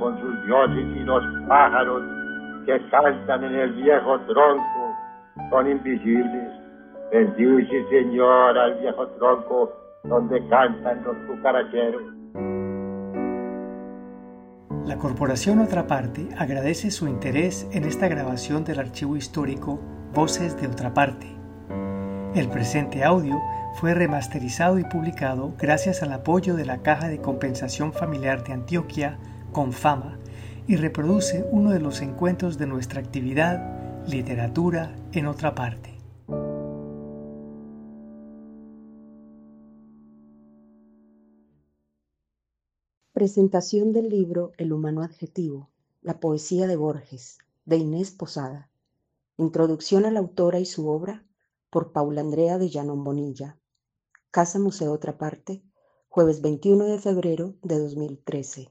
[0.00, 2.02] con sus dioses y los pájaros
[2.66, 4.96] que cantan en el viejo tronco
[5.50, 6.48] son invisibles.
[7.12, 9.72] Bendice, Señor, al viejo tronco
[10.04, 12.02] donde cantan los cucaracheros.
[14.86, 19.78] La Corporación Otra Parte agradece su interés en esta grabación del archivo histórico
[20.14, 21.26] Voces de Otra Parte.
[22.34, 23.40] El presente audio
[23.74, 29.18] fue remasterizado y publicado gracias al apoyo de la Caja de Compensación Familiar de Antioquia,
[29.52, 30.18] Confama,
[30.66, 35.98] y reproduce uno de los encuentros de nuestra actividad Literatura en otra parte.
[43.12, 45.68] Presentación del libro El humano adjetivo,
[46.00, 48.70] la poesía de Borges, de Inés Posada.
[49.36, 51.26] Introducción a la autora y su obra
[51.68, 53.58] por Paula Andrea de Llanón Bonilla.
[54.30, 55.62] Casa Museo Otra Parte,
[56.08, 58.70] jueves 21 de febrero de 2013.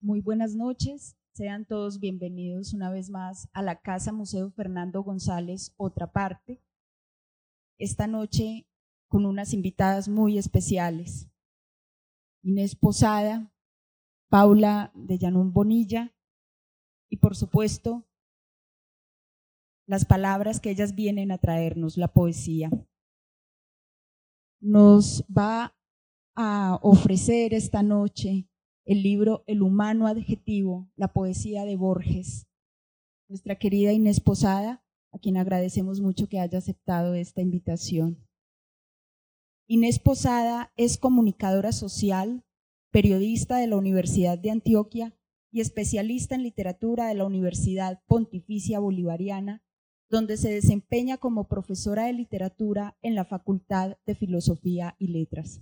[0.00, 5.74] Muy buenas noches, sean todos bienvenidos una vez más a la Casa Museo Fernando González
[5.76, 6.62] Otra Parte.
[7.78, 8.68] Esta noche
[9.08, 11.28] con unas invitadas muy especiales.
[12.44, 13.52] Inés Posada,
[14.28, 16.14] Paula de Llanón Bonilla
[17.10, 18.06] y por supuesto
[19.84, 22.70] las palabras que ellas vienen a traernos, la poesía
[24.60, 25.76] nos va
[26.36, 28.48] a ofrecer esta noche
[28.88, 32.48] el libro El humano adjetivo, la poesía de Borges.
[33.28, 38.26] Nuestra querida Inés Posada, a quien agradecemos mucho que haya aceptado esta invitación.
[39.66, 42.46] Inés Posada es comunicadora social,
[42.90, 45.14] periodista de la Universidad de Antioquia
[45.52, 49.62] y especialista en literatura de la Universidad Pontificia Bolivariana
[50.10, 55.60] donde se desempeña como profesora de literatura en la Facultad de Filosofía y Letras.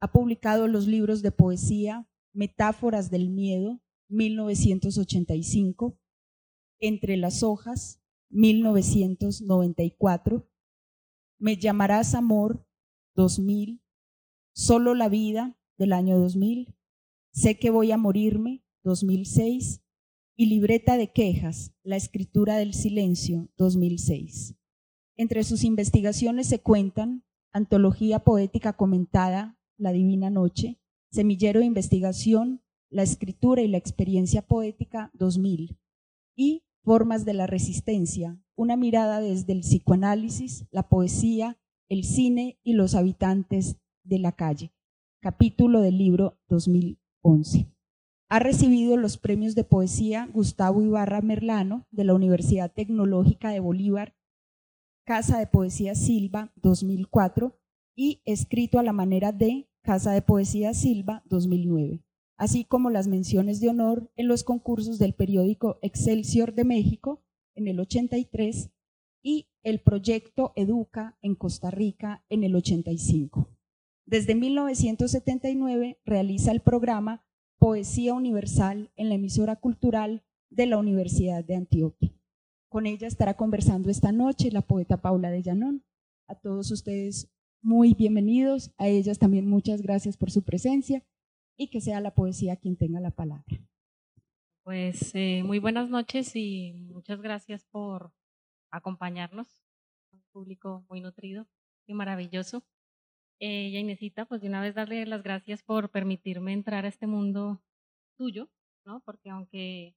[0.00, 5.98] Ha publicado los libros de poesía Metáforas del Miedo, 1985,
[6.80, 8.00] Entre las Hojas,
[8.30, 10.48] 1994,
[11.38, 12.64] Me llamarás amor,
[13.14, 13.82] 2000,
[14.52, 16.74] Solo la vida, del año 2000,
[17.32, 19.82] Sé que voy a morirme, 2006,
[20.36, 24.54] y Libreta de Quejas, La Escritura del Silencio, 2006.
[25.16, 30.80] Entre sus investigaciones se cuentan Antología Poética Comentada, La Divina Noche,
[31.10, 35.78] Semillero de Investigación, La Escritura y la Experiencia Poética, 2000,
[36.36, 41.58] y Formas de la Resistencia, una mirada desde el psicoanálisis, la poesía,
[41.88, 44.72] el cine y los habitantes de la calle,
[45.20, 47.66] capítulo del libro 2011.
[48.30, 54.14] Ha recibido los premios de poesía Gustavo Ibarra Merlano de la Universidad Tecnológica de Bolívar,
[55.04, 57.58] Casa de Poesía Silva 2004
[57.96, 62.02] y Escrito a la manera de Casa de Poesía Silva 2009,
[62.36, 67.22] así como las menciones de honor en los concursos del periódico Excelsior de México
[67.54, 68.70] en el 83
[69.22, 73.48] y el proyecto Educa en Costa Rica en el 85.
[74.06, 77.24] Desde 1979 realiza el programa
[77.58, 82.12] Poesía Universal en la emisora cultural de la Universidad de Antioquia.
[82.68, 85.84] Con ella estará conversando esta noche la poeta Paula de Llanón.
[86.26, 87.28] A todos ustedes
[87.60, 91.04] muy bienvenidos, a ellas también muchas gracias por su presencia
[91.56, 93.44] y que sea la poesía quien tenga la palabra.
[94.62, 98.12] Pues eh, muy buenas noches y muchas gracias por
[98.70, 99.48] acompañarnos,
[100.12, 101.46] un público muy nutrido
[101.86, 102.64] y maravilloso.
[103.40, 107.62] Eh, Inesita, pues de una vez darle las gracias por permitirme entrar a este mundo
[108.16, 108.48] tuyo,
[108.84, 109.00] ¿no?
[109.04, 109.96] Porque aunque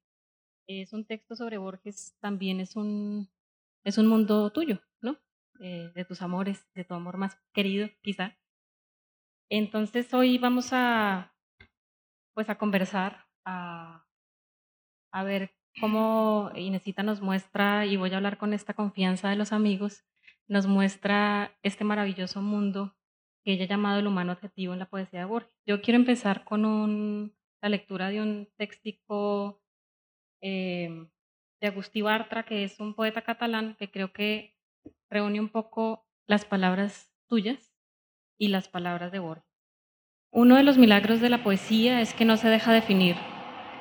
[0.67, 3.29] es un texto sobre Borges, también es un,
[3.83, 5.17] es un mundo tuyo, ¿no?
[5.63, 8.35] Eh, de tus amores, de tu amor más querido, quizá.
[9.47, 11.35] Entonces hoy vamos a,
[12.33, 14.07] pues a conversar, a,
[15.13, 19.51] a ver cómo Inesita nos muestra, y voy a hablar con esta confianza de los
[19.51, 20.03] amigos,
[20.47, 22.95] nos muestra este maravilloso mundo
[23.45, 25.53] que ella ha llamado el humano adjetivo en la poesía de Borges.
[25.67, 29.61] Yo quiero empezar con un, la lectura de un textico
[30.41, 31.07] eh,
[31.61, 34.55] de Agustí Bartra, que es un poeta catalán que creo que
[35.11, 37.71] reúne un poco las palabras tuyas
[38.39, 39.45] y las palabras de Borges.
[40.31, 43.17] Uno de los milagros de la poesía es que no se deja definir,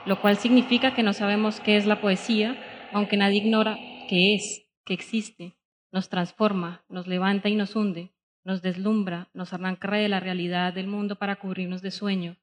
[0.05, 2.61] lo cual significa que no sabemos qué es la poesía,
[2.93, 3.79] aunque nadie ignora
[4.09, 5.57] qué es, que existe,
[5.93, 8.11] nos transforma, nos levanta y nos hunde,
[8.45, 12.37] nos deslumbra, nos arranca de la realidad del mundo para cubrirnos de sueño,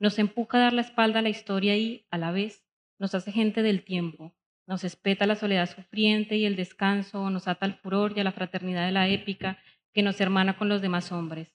[0.00, 2.66] nos empuja a dar la espalda a la historia y, a la vez,
[2.98, 4.34] nos hace gente del tiempo,
[4.66, 8.32] nos espeta la soledad sufriente y el descanso, nos ata al furor y a la
[8.32, 9.58] fraternidad de la épica
[9.92, 11.54] que nos hermana con los demás hombres.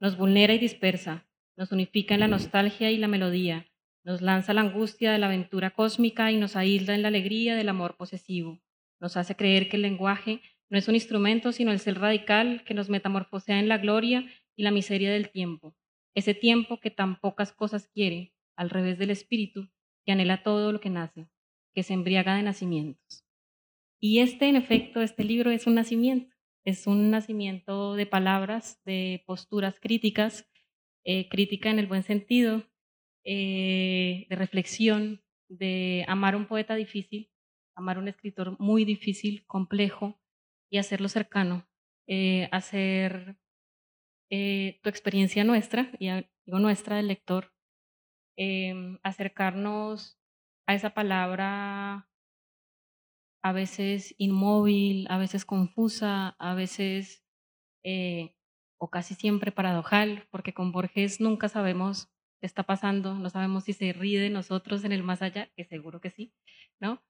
[0.00, 3.66] Nos vulnera y dispersa, nos unifica en la nostalgia y la melodía,
[4.04, 7.68] nos lanza la angustia de la aventura cósmica y nos aísla en la alegría del
[7.68, 8.60] amor posesivo.
[9.00, 12.74] Nos hace creer que el lenguaje no es un instrumento, sino el ser radical que
[12.74, 14.24] nos metamorfosea en la gloria
[14.54, 15.74] y la miseria del tiempo.
[16.14, 19.68] Ese tiempo que tan pocas cosas quiere, al revés del espíritu,
[20.04, 21.28] que anhela todo lo que nace,
[21.76, 23.26] que se embriaga de nacimientos.
[24.00, 26.34] Y este, en efecto, este libro es un nacimiento,
[26.64, 30.50] es un nacimiento de palabras, de posturas críticas,
[31.04, 32.64] eh, crítica en el buen sentido,
[33.24, 37.30] eh, de reflexión, de amar un poeta difícil,
[37.74, 40.18] amar un escritor muy difícil, complejo,
[40.70, 41.68] y hacerlo cercano,
[42.50, 43.36] hacer
[44.30, 46.08] eh, tu experiencia nuestra, y
[46.46, 47.52] digo nuestra del lector,
[48.36, 50.18] em, acercarnos
[50.66, 52.08] a esa palabra
[53.42, 57.22] a veces inmóvil, a veces confusa, a veces
[58.78, 62.10] o casi siempre paradojal, porque con Borges nunca sabemos
[62.42, 66.00] está pasando, no sabemos si se ríe de nosotros en el más allá, que seguro
[66.00, 66.34] que sí,
[66.80, 67.02] ¿no?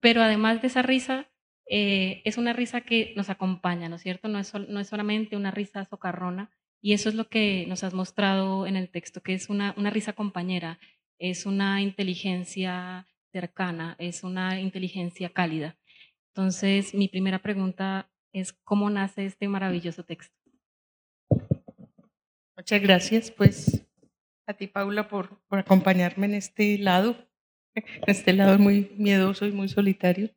[0.00, 1.30] Pero además de esa risa,
[1.68, 4.28] eh, es una risa que nos acompaña, ¿no es cierto?
[4.28, 6.50] No es, no es solamente una risa socarrona,
[6.82, 9.90] y eso es lo que nos has mostrado en el texto, que es una, una
[9.90, 10.78] risa compañera,
[11.18, 15.76] es una inteligencia cercana, es una inteligencia cálida.
[16.28, 20.34] Entonces, mi primera pregunta es, ¿cómo nace este maravilloso texto?
[22.56, 23.30] Muchas gracias.
[23.30, 23.86] Pues
[24.46, 27.16] a ti, Paula, por, por acompañarme en este lado,
[27.74, 30.30] en este lado muy miedoso y muy solitario.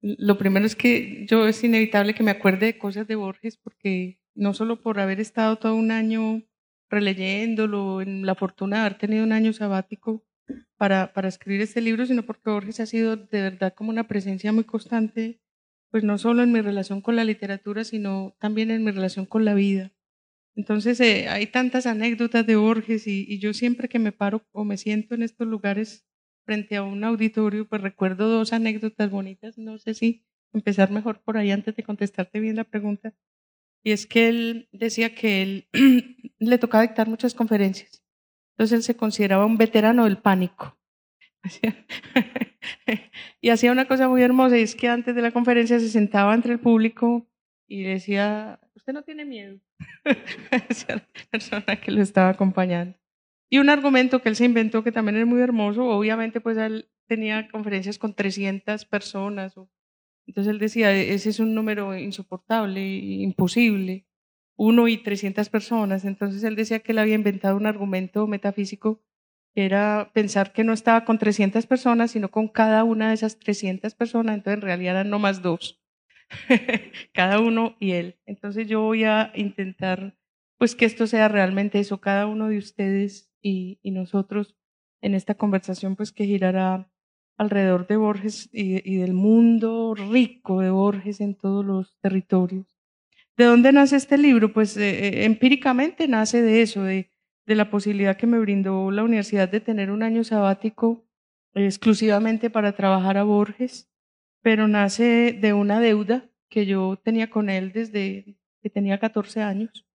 [0.00, 4.20] Lo primero es que yo es inevitable que me acuerde de cosas de Borges porque
[4.34, 6.42] no solo por haber estado todo un año
[6.90, 10.24] releyéndolo, en la fortuna de haber tenido un año sabático
[10.76, 14.52] para, para escribir este libro, sino porque Borges ha sido de verdad como una presencia
[14.52, 15.40] muy constante,
[15.90, 19.44] pues no solo en mi relación con la literatura, sino también en mi relación con
[19.44, 19.92] la vida.
[20.56, 24.78] Entonces eh, hay tantas anécdotas de Borges y, yo siempre que me paro o me
[24.78, 26.06] siento en estos lugares
[26.46, 29.58] frente a un auditorio, pues recuerdo dos anécdotas bonitas.
[29.58, 30.24] No sé si
[30.54, 33.14] empezar mejor por ahí antes de contestarte bien la pregunta.
[33.86, 35.68] Y es que él decía que él
[36.40, 38.02] le tocaba dictar muchas conferencias.
[38.54, 40.76] Entonces él se consideraba un veterano del pánico.
[43.40, 46.34] y hacía una cosa muy hermosa y es que antes de la conferencia se sentaba
[46.34, 47.28] entre el público
[47.68, 49.60] y decía, usted no tiene miedo.
[50.68, 52.98] Esa persona que lo estaba acompañando.
[53.48, 56.88] Y un argumento que él se inventó que también es muy hermoso, obviamente pues él
[57.06, 59.54] tenía conferencias con 300 personas,
[60.26, 64.06] entonces él decía, ese es un número insoportable, imposible,
[64.56, 69.02] uno y 300 personas, entonces él decía que él había inventado un argumento metafísico
[69.54, 73.38] que era pensar que no estaba con 300 personas, sino con cada una de esas
[73.38, 75.80] 300 personas, entonces en realidad eran no más dos.
[77.12, 78.18] cada uno y él.
[78.26, 80.16] Entonces yo voy a intentar
[80.58, 84.56] pues que esto sea realmente eso, cada uno de ustedes y, nosotros
[85.00, 86.90] en esta conversación pues que girará
[87.36, 92.66] alrededor de Borges y, del mundo rico de Borges en todos los territorios.
[93.36, 94.52] ¿De dónde nace este libro?
[94.52, 97.10] Pues eh, eh, empíricamente nace de eso, de,
[97.46, 101.06] la posibilidad que me brindó la universidad de tener un año sabático
[101.54, 103.88] exclusivamente para trabajar a Borges
[104.46, 109.88] pero nace de una deuda que yo tenía con él desde que tenía 14 años,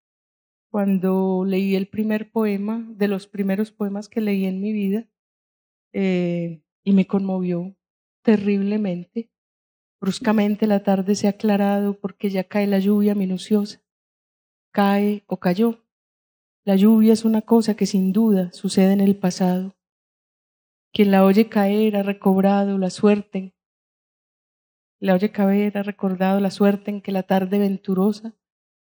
[0.70, 5.08] cuando leí el primer poema, de los primeros poemas que leí en mi vida,
[5.94, 7.76] eh, y me conmovió
[8.24, 9.30] terriblemente.
[10.00, 13.82] Bruscamente la tarde se ha aclarado porque ya cae la lluvia minuciosa.
[14.72, 15.86] Cae o cayó.
[16.64, 19.76] La lluvia es una cosa que sin duda sucede en el pasado.
[20.94, 23.54] Quien la oye caer ha recobrado la suerte
[25.02, 28.36] la oye caber ha recordado la suerte en que la tarde venturosa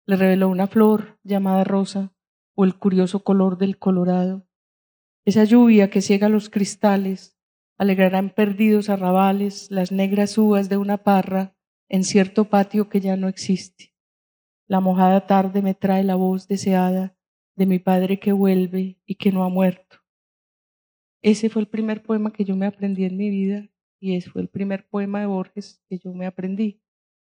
[0.06, 2.14] le reveló una flor llamada rosa
[2.54, 4.48] o el curioso color del colorado.
[5.26, 7.35] Esa lluvia que ciega los cristales
[7.76, 11.54] alegrarán perdidos arrabales las negras uvas de una parra
[11.88, 13.94] en cierto patio que ya no existe.
[14.66, 17.16] La mojada tarde me trae la voz deseada
[17.54, 19.98] de mi padre que vuelve y que no ha muerto.
[21.22, 23.68] Ese fue el primer poema que yo me aprendí en mi vida
[24.00, 26.82] y ese fue el primer poema de Borges que yo me aprendí.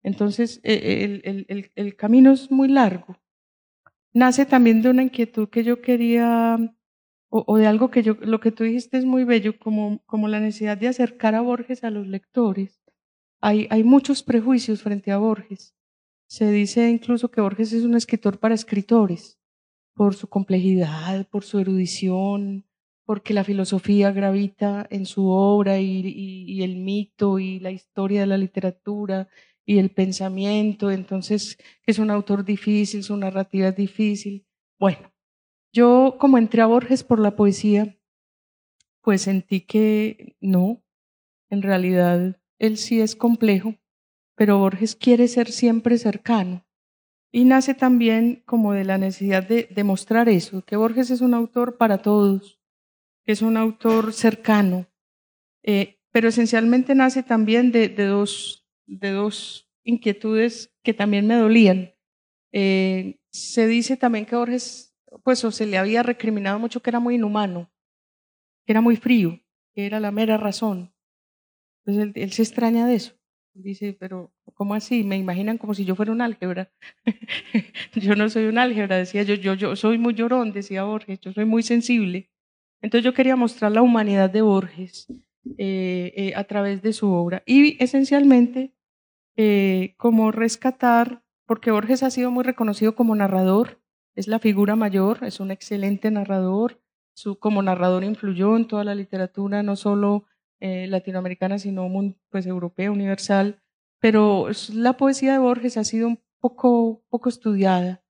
[0.03, 3.19] Entonces, e, el, el, el, camino es muy largo.
[4.13, 6.59] Nace también de una inquietud que yo quería,
[7.29, 10.41] o, de algo que yo, lo que tú dijiste es muy bello, como, como la
[10.41, 12.83] necesidad de acercar a Borges a los lectores.
[13.41, 15.75] Hay, hay muchos prejuicios frente a Borges.
[16.29, 19.39] Se dice incluso que Borges es un escritor para escritores,
[19.95, 22.67] por su complejidad, por su erudición,
[23.07, 28.37] porque la filosofía gravita en su obra y, el mito y la historia de la
[28.37, 29.29] literatura
[29.65, 31.57] y el pensamiento, entonces
[31.87, 34.45] es un autor difícil, su narrativa es difícil.
[34.79, 35.13] Bueno,
[35.77, 37.99] yo como entré a Borges por la poesía,
[39.03, 40.83] pues sentí que no,
[41.51, 43.75] en realidad él sí es complejo,
[44.37, 46.67] pero Borges quiere ser siempre cercano.
[47.31, 51.77] Y nace también como de la necesidad de demostrar eso, que Borges es un autor
[51.77, 52.59] para todos,
[53.25, 54.87] que es un autor cercano,
[55.63, 61.93] eh, pero esencialmente nace también de, dos, de dos inquietudes que también me dolían.
[62.53, 64.86] Eh, se dice también que Borges,
[65.23, 67.71] pues se le había recriminado mucho que era muy inhumano,
[68.65, 69.41] que era muy frío,
[69.75, 70.95] que era la mera razón.
[71.85, 73.17] Entonces él se extraña de eso.
[73.59, 75.03] Dice, pero ¿cómo así?
[75.03, 76.71] Me imaginan como si yo fuera un álgebra.
[77.95, 81.33] yo no soy un álgebra, decía yo, yo, yo soy muy llorón, decía Borges, yo
[81.33, 82.31] soy muy sensible.
[82.83, 85.07] Entonces yo quería mostrar la humanidad de Borges
[85.59, 88.75] eh, eh, a través de su obra y esencialmente
[89.37, 93.81] eh, como rescatar, porque Borges ha sido muy reconocido como narrador,
[94.17, 96.81] es la figura mayor, es un excelente narrador,
[97.15, 100.25] su, como narrador influyó en toda la literatura, no solo
[100.61, 101.89] eh, latinoamericana, sino
[102.31, 103.63] pues, europea, universal.
[104.01, 108.03] Pero la poesía de Borges ha sido un poco, poco estudiada,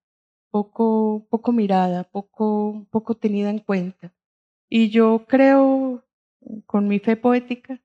[0.51, 4.13] poco, poco mirada, poco, poco tenida en cuenta.
[4.69, 6.05] Y yo creo,
[6.67, 7.81] con mi fe poética,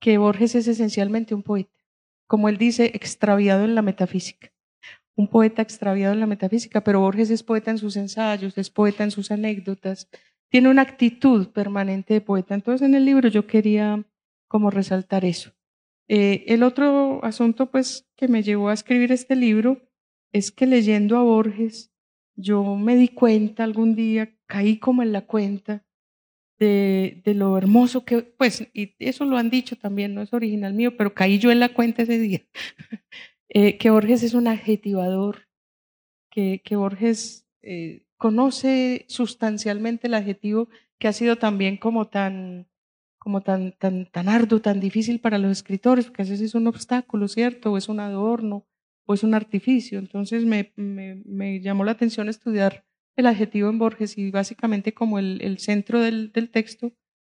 [0.00, 1.80] que Borges es esencialmente un poeta,
[2.28, 4.53] como él dice, extraviado en la metafísica.
[5.16, 9.04] Un poeta extraviado en la metafísica, pero Borges es poeta en sus ensayos, es poeta
[9.04, 10.08] en sus anécdotas,
[10.48, 12.54] tiene una actitud permanente de poeta.
[12.54, 14.04] Entonces en el libro yo quería
[14.48, 15.52] como resaltar eso.
[16.08, 19.80] Eh, el otro asunto pues que me llevó a escribir este libro
[20.32, 21.94] es que leyendo a Borges
[22.36, 25.84] yo me di cuenta algún día, caí como en la cuenta
[26.58, 30.74] de, de, lo hermoso que, pues, y eso lo han dicho también, no es original
[30.74, 32.42] mío, pero caí yo en la cuenta ese día,
[33.54, 35.46] eh, que Borges es un adjetivador,
[36.28, 40.68] que, Borges eh, conoce sustancialmente el adjetivo
[40.98, 42.66] que ha sido también como tan,
[43.18, 46.66] como tan, tan, tan arduo, tan difícil para los escritores, porque a veces es un
[46.66, 47.70] obstáculo, ¿cierto?
[47.72, 48.66] O es un adorno,
[49.06, 50.00] o es un artificio.
[50.00, 52.84] Entonces me, llamó la atención estudiar
[53.14, 56.92] el adjetivo en Borges y básicamente como el, centro del, del, texto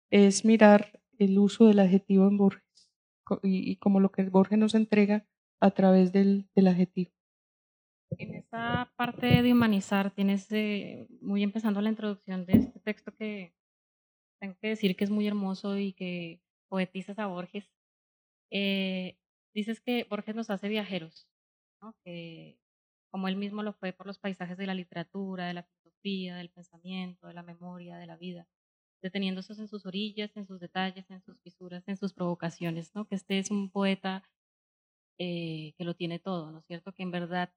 [0.09, 2.91] es mirar el uso del adjetivo en Borges
[3.43, 5.27] y, y como lo que Borges nos entrega
[5.59, 7.11] a través del, del adjetivo.
[8.11, 13.53] En esta parte de humanizar, tienes eh, muy empezando la introducción de este texto que
[14.39, 17.69] tengo que decir que es muy hermoso y que poetizas a Borges.
[18.51, 19.17] Eh,
[19.53, 21.27] dices que Borges nos hace viajeros,
[21.81, 21.95] ¿no?
[22.03, 22.59] que
[23.11, 26.49] como él mismo lo fue por los paisajes de la literatura, de la filosofía, del
[26.49, 28.47] pensamiento, de la memoria, de la vida,
[29.01, 33.05] deteniéndose en sus orillas, en sus detalles, en sus fisuras, en sus provocaciones, ¿no?
[33.05, 34.23] que este es un poeta
[35.17, 36.93] eh, que lo tiene todo, ¿no es cierto?
[36.93, 37.51] Que en verdad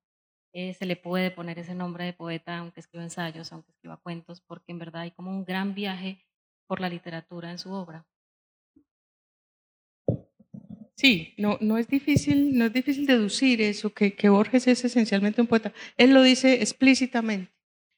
[0.53, 4.41] eh, se le puede poner ese nombre de poeta, aunque escriba ensayos, aunque escriba cuentos,
[4.41, 6.25] porque en verdad hay como un gran viaje
[6.67, 8.07] por la literatura en su obra.
[10.97, 15.41] Sí, no, no, es, difícil, no es difícil deducir eso, que, que Borges es esencialmente
[15.41, 15.73] un poeta.
[15.97, 17.51] Él lo dice explícitamente.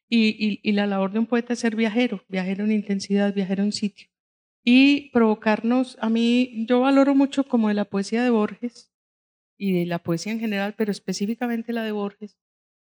[0.08, 3.64] Y, y, y, la labor de un poeta es ser viajero, viajero en intensidad, viajero
[3.64, 4.08] en sitio.
[4.62, 8.91] Y provocarnos, a mí, yo valoro mucho como de la poesía de Borges,
[9.56, 12.38] y de la poesía en general, pero específicamente la de Borges,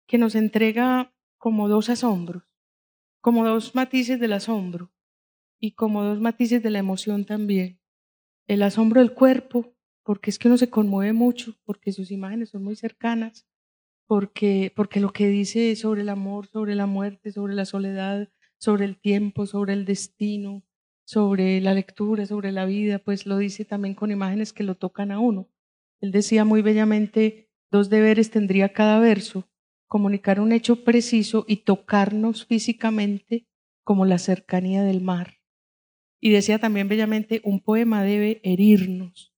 [0.08, 2.44] que nos entrega como dos asombros,
[3.22, 4.92] como dos matices del asombro
[5.60, 7.80] y como dos matices de la emoción también.
[8.48, 12.64] El asombro del cuerpo, porque es que uno se conmueve mucho, porque sus imágenes son
[12.64, 13.48] muy cercanas,
[14.08, 18.86] porque, porque lo que dice sobre el amor, sobre la muerte, sobre la soledad, sobre
[18.86, 20.64] el tiempo, sobre el destino,
[21.06, 25.12] sobre la lectura, sobre la vida, pues lo dice también con imágenes que lo tocan
[25.12, 25.51] a uno.
[26.02, 29.48] Él decía muy bellamente, dos deberes tendría cada verso,
[29.88, 33.48] comunicar un hecho preciso y tocarnos físicamente
[33.84, 35.38] como la cercanía del mar.
[36.20, 39.34] Y decía también bellamente, un poema debe herirnos.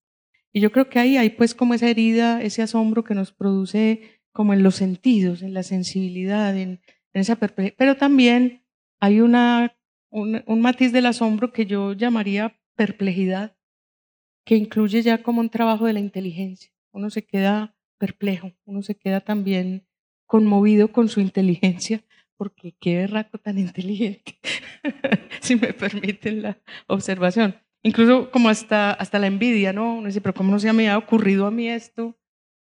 [0.52, 4.20] Y yo creo que ahí hay pues como esa herida, ese asombro que nos produce
[4.32, 6.80] como en los sentidos, en la sensibilidad, en,
[7.12, 8.64] esa Pero también
[8.98, 9.76] hay una,
[10.10, 13.56] un matiz del asombro que yo llamaría perplejidad,
[14.44, 16.70] que incluye ya como un trabajo de la inteligencia.
[16.92, 19.86] Uno se queda perplejo, uno se queda también
[20.26, 22.04] conmovido con su inteligencia,
[22.36, 24.38] porque qué berraco tan inteligente,
[25.40, 27.56] si me permiten la observación.
[27.82, 29.96] Incluso como hasta, hasta la envidia, ¿no?
[29.96, 32.16] Uno dice, pero ¿cómo no se me ha ocurrido a mí esto?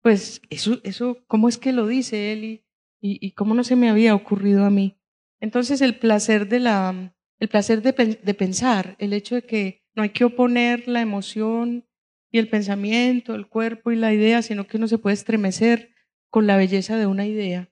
[0.01, 2.63] Pues eso, eso ¿cómo es que lo dice él y,
[3.01, 5.00] y, cómo no se me había ocurrido a mí?
[5.39, 10.04] Entonces el placer de la, el placer de, de pensar, el hecho de que no
[10.04, 11.84] hay que oponer la emoción
[12.32, 15.89] y el pensamiento, el cuerpo y la idea, sino que uno se puede estremecer
[16.30, 17.72] con la belleza de una idea.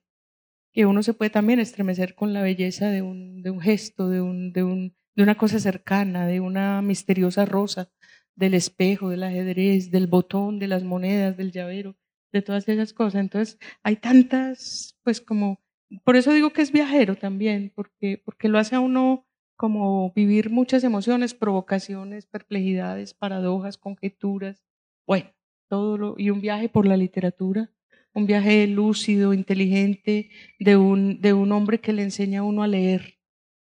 [0.72, 4.18] Y uno se puede también estremecer con la belleza de un, gesto, de,
[4.52, 7.92] de una cosa cercana, de una misteriosa rosa,
[8.34, 11.96] del espejo, del ajedrez, del botón, de las monedas, del llavero,
[12.32, 13.20] de todas esas cosas.
[13.20, 15.60] Entonces, hay tantas, pues como,
[16.04, 19.25] por eso digo que es viajero también, porque, porque lo hace a uno
[19.56, 24.62] como vivir muchas emociones, provocaciones, perplejidades, paradojas, conjeturas,
[25.06, 25.30] bueno,
[25.68, 27.70] todo lo, y un viaje por la literatura,
[28.14, 32.68] un viaje lúcido, inteligente, de un, de un hombre que le enseña a uno a
[32.68, 33.18] leer.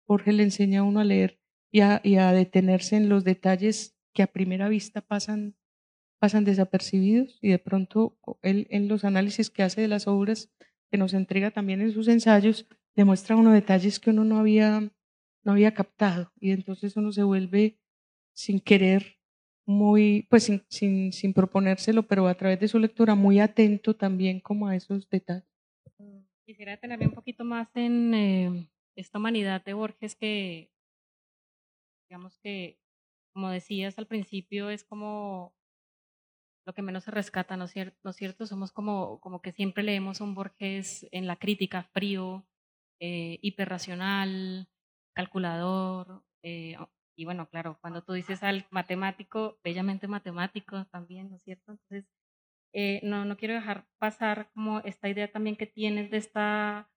[0.06, 1.40] Jorge le enseña a uno a leer
[1.72, 5.56] y a, y a detenerse en los detalles que a primera vista pasan,
[6.20, 10.52] pasan desapercibidos y de pronto él en los análisis que hace de las obras
[10.92, 14.92] que nos entrega también en sus ensayos, demuestra unos detalles que uno no había,
[15.44, 17.80] no había captado y entonces uno se vuelve
[18.34, 19.18] sin querer
[19.66, 24.40] muy, pues sin, sin, sin, proponérselo, pero a través de su lectura muy atento también
[24.40, 25.48] como a esos detalles.
[25.98, 30.70] Mm, quisiera tenerme un poquito más en eh, esta humanidad de Borges que,
[32.10, 32.80] digamos que,
[33.34, 35.56] como decías al principio, es como
[36.66, 37.98] lo que menos se rescata, ¿no es cierto?
[38.04, 38.46] ¿No es cierto?
[38.46, 42.46] Somos como, como que siempre leemos a un Borges en la crítica frío,
[43.00, 44.70] eh, hiperracional,
[45.14, 46.78] calculador, eh,
[47.16, 51.72] y bueno, claro, cuando tú dices al matemático, bellamente matemático también, ¿no es cierto?
[51.74, 52.06] Entonces,
[52.74, 56.90] eh, no, no quiero dejar pasar como esta idea también que tienes de esta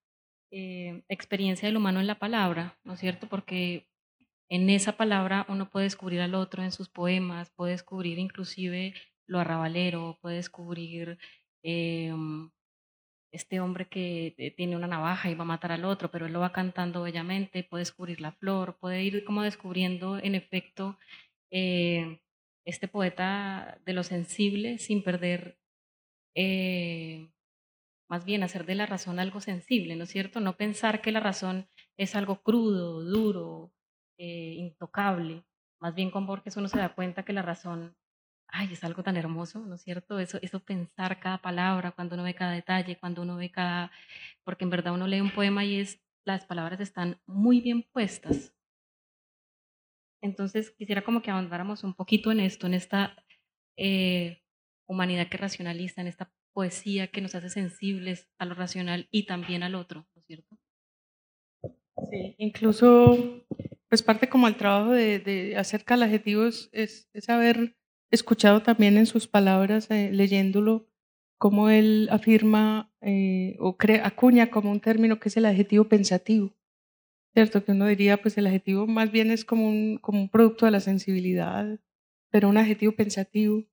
[0.51, 3.29] eh, experiencia del humano en la palabra, ¿no es cierto?
[3.29, 3.89] Porque
[4.49, 8.95] en esa palabra uno puede descubrir al otro en sus poemas, puede descubrir inclusive
[9.27, 11.19] lo arrabalero, puede descubrir
[11.63, 12.15] eh,
[13.33, 16.33] este hombre que eh, tiene una navaja y va a matar al otro, pero él
[16.33, 20.99] lo va cantando bellamente, puede descubrir la flor, puede ir como descubriendo en efecto
[21.51, 22.21] eh,
[22.65, 25.59] este poeta de lo sensible sin perder,
[26.35, 27.31] eh,
[28.09, 30.41] más bien hacer de la razón algo sensible, ¿no es cierto?
[30.41, 33.73] No pensar que la razón es algo crudo, duro,
[34.19, 35.45] intocable.
[35.81, 37.97] Más bien con Borges uno se da cuenta que la razón
[38.49, 40.19] ay, es algo tan hermoso, ¿no es cierto?
[40.19, 43.91] Eso, eso pensar cada palabra, cuando uno ve cada detalle, cuando uno ve cada,
[44.45, 48.53] porque en verdad uno lee un poema y es, las palabras están muy bien puestas.
[50.23, 53.17] Entonces quisiera como que ahondáramos un poquito en esto, en esta
[53.77, 54.43] eh,
[54.89, 59.63] humanidad que racionaliza, en esta poesía que nos hace sensibles a lo racional y también
[59.63, 60.59] al otro, ¿no es cierto?
[62.11, 63.45] Sí, incluso,
[63.89, 67.77] pues parte como el trabajo de, de acerca del adjetivo es, es saber
[68.11, 70.89] escuchado también en sus palabras, eh, leyéndolo,
[71.39, 76.55] cómo él afirma eh, o acuña como un término que es el adjetivo pensativo.
[77.35, 77.65] ¿Cierto?
[77.65, 80.73] Que uno diría, pues el adjetivo más bien es como un, como un producto de
[80.73, 81.79] la sensibilidad,
[82.31, 83.65] pero un adjetivo pensativo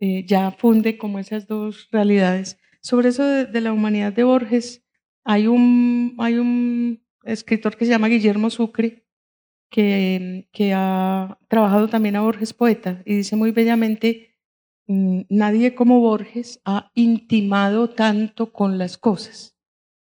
[0.00, 2.58] eh, ya funde como esas dos realidades.
[2.80, 4.84] Sobre eso de, la humanidad de Borges,
[5.24, 9.01] hay un, hay un escritor que se llama Guillermo Sucre,
[9.72, 14.36] que, ha trabajado también a Borges poeta y dice muy bellamente,
[14.86, 19.56] mm, nadie como Borges ha intimado tanto con las cosas.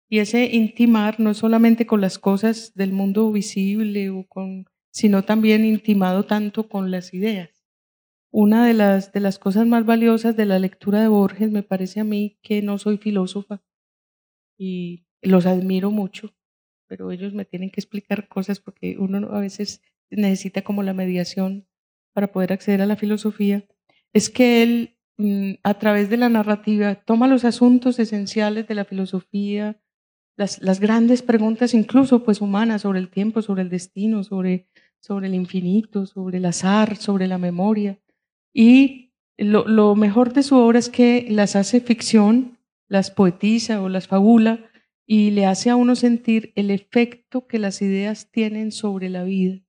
[0.08, 4.10] Y ese intimar no solamente con las cosas del mundo visible,
[4.90, 7.50] sino también intimado tanto con las ideas.
[8.32, 12.00] Una de las, de las cosas más valiosas de la lectura de Borges me parece
[12.00, 13.62] a mí que no soy filósofa
[14.58, 16.32] y los admiro mucho,
[16.90, 21.68] pero ellos me tienen que explicar cosas porque uno a veces necesita como la mediación
[22.12, 23.64] para poder acceder a la filosofía,
[24.12, 28.84] es que él mm, a través de la narrativa toma los asuntos esenciales de la
[28.84, 29.80] filosofía,
[30.36, 34.66] las, las grandes preguntas incluso pues humanas sobre el tiempo, sobre el destino, sobre,
[34.98, 38.00] sobre el infinito, sobre el azar, sobre la memoria.
[38.52, 43.88] Y lo, lo mejor de su obra es que las hace ficción, las poetiza o
[43.88, 44.69] las fabula,
[45.12, 49.60] y le hace a uno sentir el efecto que las ideas tienen sobre la vida.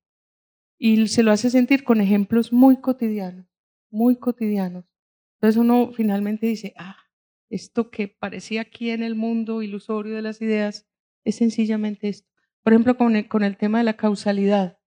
[0.77, 3.47] Y se lo hace sentir con ejemplos muy cotidianos,
[3.89, 4.85] muy cotidianos.
[5.37, 6.95] Entonces uno finalmente dice, ah,
[7.49, 10.87] esto que parecía aquí en el mundo ilusorio de las ideas
[11.23, 12.29] es sencillamente esto.
[12.61, 14.77] Por ejemplo, con el, con el tema de la causalidad.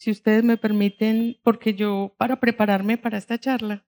[0.00, 3.86] Si ustedes me permiten, porque yo para prepararme para esta charla,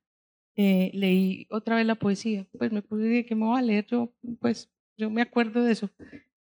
[0.55, 4.15] eh, leí otra vez la poesía, pues me puse que me voy a leer yo,
[4.39, 5.91] pues yo me acuerdo de eso,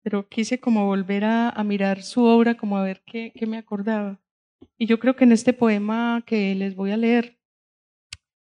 [0.03, 4.21] pero quise como volver a, mirar su obra, como a ver qué, qué, me acordaba.
[4.77, 7.39] Y yo creo que en este poema que les voy a leer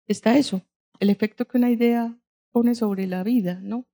[0.07, 0.61] está eso,
[0.99, 2.17] el efecto que una idea
[2.51, 3.85] pone sobre la vida, ¿no?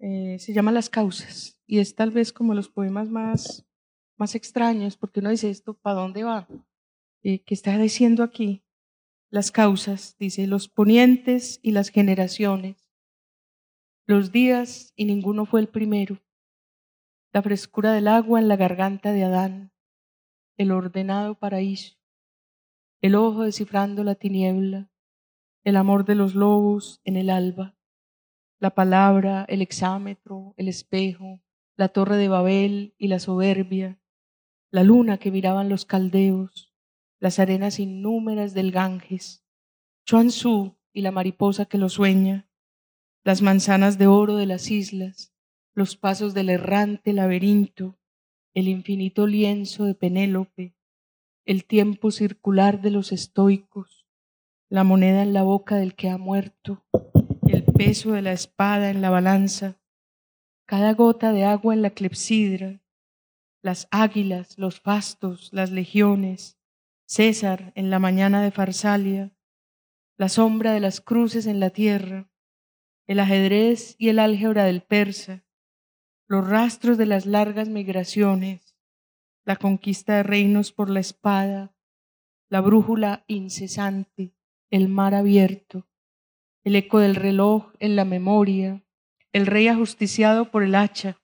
[0.00, 3.66] Eh, se llama Las causas y es tal vez como los poemas más,
[4.16, 6.48] más extraños, porque uno dice esto, ¿para dónde va?
[7.22, 8.62] Eh, ¿Qué está diciendo aquí?
[9.30, 12.87] Las causas, dice, los ponientes y las generaciones
[14.08, 16.18] los días y ninguno fue el primero,
[17.30, 19.70] la frescura del agua en la garganta de Adán,
[20.56, 21.98] el ordenado paraíso,
[23.02, 24.90] el ojo descifrando la tiniebla,
[25.62, 27.76] el amor de los lobos en el alba,
[28.58, 31.42] la palabra, el exámetro, el espejo,
[31.76, 34.00] la torre de Babel y la soberbia,
[34.70, 36.74] la luna que miraban los caldeos,
[37.20, 39.44] las arenas innúmeras del Ganges,
[40.06, 42.47] Chuan Tzu y la mariposa que lo sueña,
[43.28, 45.34] las manzanas de oro de las islas,
[45.74, 47.98] los pasos del errante laberinto,
[48.54, 50.74] el infinito lienzo de Penélope,
[51.44, 54.06] el tiempo circular de los estoicos,
[54.70, 56.86] la moneda en la boca del que ha muerto,
[57.46, 59.78] el peso de la espada en la balanza,
[60.64, 62.80] cada gota de agua en la clepsidra,
[63.60, 66.56] las águilas, los fastos, las legiones,
[67.04, 69.36] César en la mañana de Farsalia,
[70.16, 72.30] la sombra de las cruces en la tierra,
[73.08, 75.42] el ajedrez y el álgebra del persa,
[76.28, 78.76] los rastros de las largas migraciones,
[79.46, 81.74] la conquista de reinos por la espada,
[82.50, 84.34] la brújula incesante,
[84.70, 85.88] el mar abierto,
[86.64, 88.84] el eco del reloj en la memoria,
[89.32, 91.18] el rey ajusticiado por el hacha,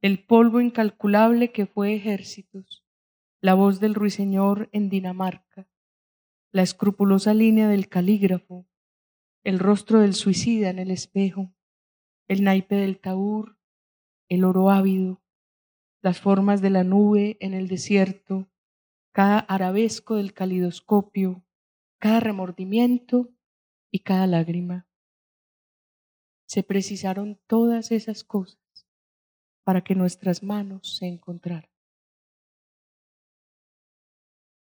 [0.00, 2.84] el polvo incalculable que fue ejércitos,
[3.40, 5.68] la voz del ruiseñor en Dinamarca,
[6.52, 8.69] la escrupulosa línea del calígrafo,
[9.42, 11.52] el rostro del suicida en el espejo,
[12.28, 13.58] el naipe del taur,
[14.28, 15.22] el oro ávido,
[16.02, 18.48] las formas de la nube en el desierto,
[19.12, 21.44] cada arabesco del calidoscopio,
[21.98, 23.30] cada remordimiento
[23.90, 24.86] y cada lágrima.
[26.46, 28.60] Se precisaron todas esas cosas
[29.64, 31.70] para que nuestras manos se encontraran.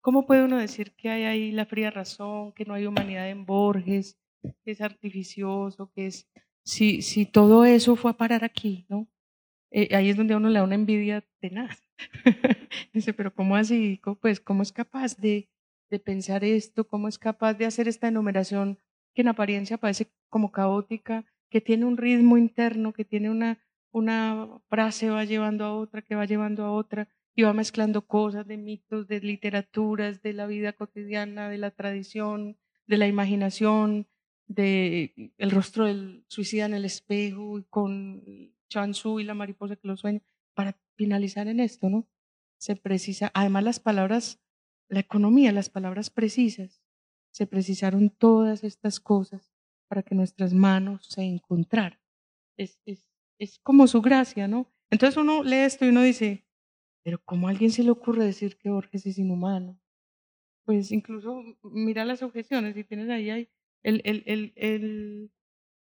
[0.00, 3.46] ¿Cómo puede uno decir que hay ahí la fría razón, que no hay humanidad en
[3.46, 4.18] Borges,
[4.64, 6.28] que es artificioso, que es...
[6.62, 9.08] Si, si todo eso fue a parar aquí, ¿no?
[9.70, 11.82] Eh, ahí es donde a uno le da una envidia tenaz.
[12.92, 14.00] Dice, pero ¿cómo así?
[14.20, 15.48] Pues, ¿cómo es capaz de,
[15.90, 16.86] de pensar esto?
[16.86, 18.78] ¿Cómo es capaz de hacer esta enumeración
[19.14, 23.58] que en apariencia parece como caótica, que tiene un ritmo interno, que tiene una,
[23.92, 28.46] una frase va llevando a otra, que va llevando a otra, y va mezclando cosas
[28.46, 34.06] de mitos, de literaturas, de la vida cotidiana, de la tradición, de la imaginación,
[34.46, 39.96] de el rostro del suicida en el espejo, con Chansu y la mariposa que lo
[39.96, 40.22] sueña,
[40.54, 42.06] para finalizar en esto, ¿no?
[42.58, 44.40] Se precisa, además las palabras,
[44.88, 46.82] la economía, las palabras precisas,
[47.30, 49.52] se precisaron todas estas cosas
[49.88, 51.98] para que nuestras manos se encontraran.
[52.56, 54.72] Es, es, es como su gracia, ¿no?
[54.90, 56.46] Entonces uno lee esto y uno dice,
[57.02, 59.80] pero ¿cómo a alguien se le ocurre decir que Borges es inhumano?
[60.64, 63.50] Pues incluso mira las objeciones y tienes ahí, ahí
[63.84, 65.30] el, el, el,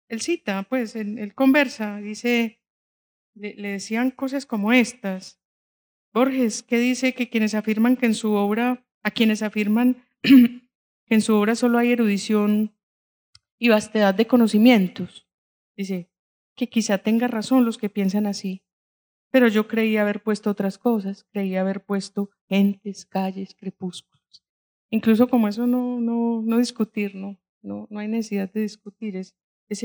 [0.08, 2.62] el cita, pues, el, conversa, dice,
[3.34, 5.40] le, le decían cosas como estas.
[6.12, 11.20] Borges, que dice que quienes afirman que en su obra, a quienes afirman que en
[11.20, 12.74] su obra solo hay erudición
[13.58, 15.28] y vastedad de conocimientos,
[15.76, 16.10] dice
[16.56, 18.64] que quizá tenga razón los que piensan así,
[19.30, 24.44] pero yo creía haber puesto otras cosas, creía haber puesto gentes, calles, crepúsculos.
[24.90, 29.16] Incluso como eso no, no, no discutir, no, no, no hay necesidad de discutir.
[29.16, 29.34] Es,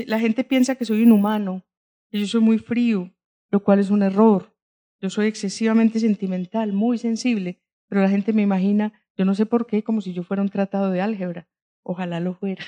[0.06, 1.64] la gente piensa que soy inhumano,
[2.10, 3.12] que yo soy muy frío,
[3.50, 4.54] lo cual es un error.
[5.00, 9.66] Yo soy excesivamente sentimental, muy sensible, pero la gente me imagina, yo no sé por
[9.66, 11.48] qué, como si yo fuera un tratado de álgebra.
[11.82, 12.64] Ojalá lo fuera.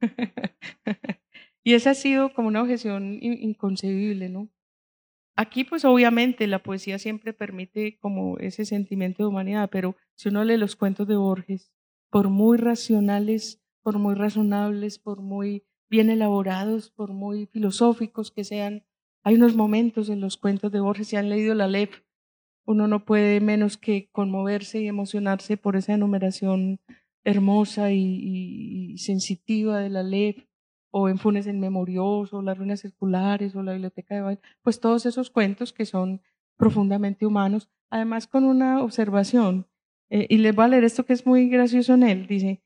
[1.64, 4.48] y esa ha sido como una objeción inconcebible, ¿no?
[5.36, 10.44] Aquí, pues obviamente la poesía siempre permite como ese sentimiento de humanidad, pero si uno
[10.44, 11.72] lee los cuentos de Borges,
[12.10, 18.84] por muy racionales, por muy razonables, por muy bien elaborados, por muy filosóficos que sean,
[19.22, 21.92] hay unos momentos en los cuentos de Borges, si han leído la LEP,
[22.64, 26.80] uno no puede menos que conmoverse y emocionarse por esa enumeración
[27.24, 30.46] hermosa y, sensitiva de la LEP,
[30.92, 35.06] o en Funes en Memorioso, las ruinas circulares, o la biblioteca de Baile, pues todos
[35.06, 36.22] esos cuentos que son
[36.56, 39.66] profundamente humanos, además con una observación,
[40.08, 42.62] eh, y les voy a leer esto que es muy gracioso en él, dice,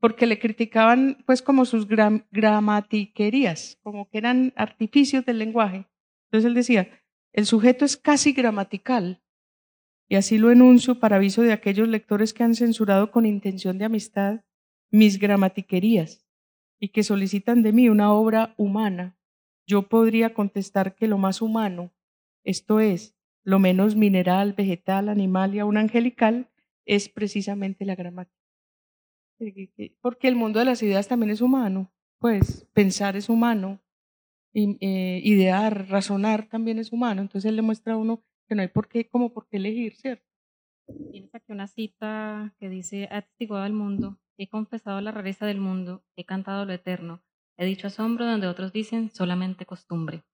[0.00, 5.86] porque le criticaban pues como sus gramatiquerías, como que eran artificios del lenguaje.
[6.26, 6.88] Entonces él decía,
[7.32, 9.22] el sujeto es casi gramatical,
[10.08, 13.84] y así lo enuncio para aviso de aquellos lectores que han censurado con intención de
[13.84, 14.40] amistad
[14.90, 16.26] mis gramatiquerías
[16.80, 19.18] y que solicitan de mí una obra humana.
[19.66, 21.92] Yo podría contestar que lo más humano,
[22.42, 26.48] esto es, lo menos mineral, vegetal, animal y aún angelical,
[26.86, 28.37] es precisamente la gramática.
[30.00, 33.80] Porque el mundo de las ideas también es humano, pues pensar es humano,
[34.54, 37.22] eh, idear, razonar también es humano.
[37.22, 39.94] Entonces él le muestra a uno que no hay por qué, como por qué elegir,
[39.94, 40.24] ¿cierto?
[41.12, 45.60] Tienes aquí una cita que dice, ha testiguado al mundo, he confesado la rareza del
[45.60, 47.22] mundo, he cantado lo eterno,
[47.58, 50.24] he dicho asombro donde otros dicen solamente costumbre.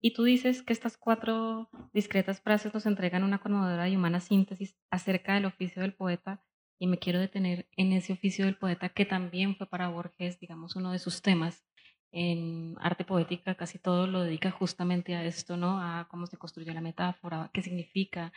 [0.00, 4.76] Y tú dices que estas cuatro discretas frases nos entregan una conmovedora y humana síntesis
[4.90, 6.44] acerca del oficio del poeta,
[6.78, 10.76] y me quiero detener en ese oficio del poeta que también fue para Borges, digamos,
[10.76, 11.64] uno de sus temas.
[12.12, 15.80] En arte poética casi todo lo dedica justamente a esto, ¿no?
[15.80, 18.32] A cómo se construye la metáfora, qué significa,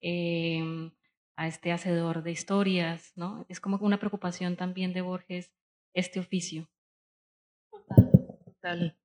[0.00, 0.92] em,
[1.36, 3.46] a este hacedor de historias, ¿no?
[3.48, 5.52] Es como una preocupación también de Borges
[5.94, 6.68] este oficio.
[8.44, 8.96] Total.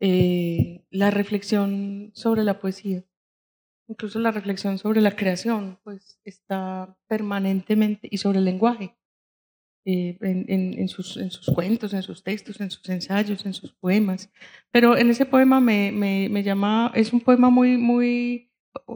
[0.00, 3.04] Eh, la reflexión sobre la poesía,
[3.88, 8.96] incluso la reflexión sobre la creación, pues está permanentemente, y sobre el lenguaje,
[9.86, 14.30] eh, en, sus, en, sus, cuentos, en sus textos, en sus ensayos, en sus poemas.
[14.70, 18.50] Pero en ese poema me, me, llama, es un poema muy, muy,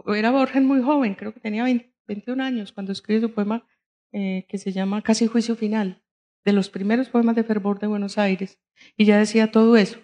[0.06, 1.64] era Borges muy joven, creo que tenía
[2.06, 3.66] 21 años cuando escribe su poema
[4.12, 6.02] eh, que se llama Casi Juicio Final,
[6.46, 8.58] de los primeros poemas de fervor de Buenos Aires,
[8.96, 9.98] y ya decía todo eso.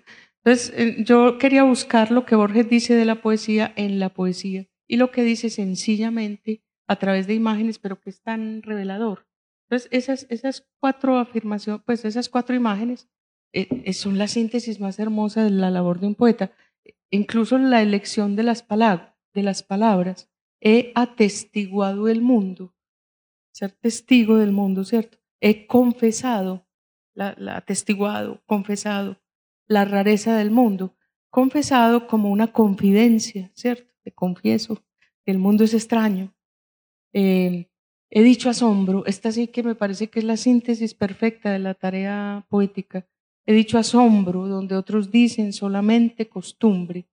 [0.44, 4.68] Entonces, eh, yo quería buscar lo que Borges dice de la poesía en la poesía
[4.87, 9.27] y lo que dice sencillamente a través de imágenes, pero que es tan revelador.
[9.68, 13.09] Entonces, esas, cuatro afirmaciones, pues esas cuatro imágenes
[13.53, 16.53] eh, eh, son la síntesis más hermosa de la labor de un poeta.
[17.11, 20.31] Incluso la elección de las, palabras, de las palabras.
[20.61, 22.75] He atestiguado el mundo,
[23.53, 25.18] ser testigo del mundo, ¿cierto?
[25.40, 26.66] He confesado,
[27.14, 29.20] la, la atestiguado, confesado,
[29.66, 30.97] la rareza del mundo,
[31.31, 33.94] confesado como una confidencia, ¿cierto?
[34.05, 34.83] Te confieso
[35.25, 36.35] que el mundo es extraño.
[37.12, 37.71] Eh,
[38.11, 41.75] he dicho asombro, esta sí que me parece que es la síntesis perfecta de la
[41.75, 43.09] tarea poética.
[43.47, 47.07] He dicho asombro, donde otros dicen solamente costumbre.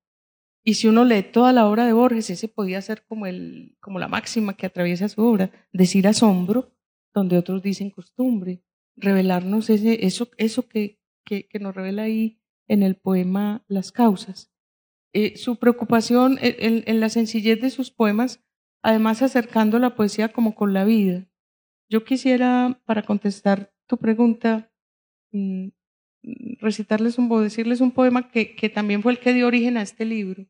[0.63, 3.97] Y si uno lee toda la obra de Borges, ese podía ser como, el, como
[3.97, 6.71] la máxima que atraviesa su obra, decir asombro,
[7.13, 8.61] donde otros dicen costumbre,
[8.95, 14.50] revelarnos ese, eso, eso que, que, que nos revela ahí en el poema Las causas.
[15.13, 18.41] Eh, su preocupación en, la sencillez de sus poemas,
[18.81, 21.27] además acercando la poesía como con la vida.
[21.89, 24.71] Yo quisiera, para contestar tu pregunta,
[25.33, 25.67] mm,
[26.59, 30.45] recitarles un, decirles un poema que, también fue el que dio origen a este libro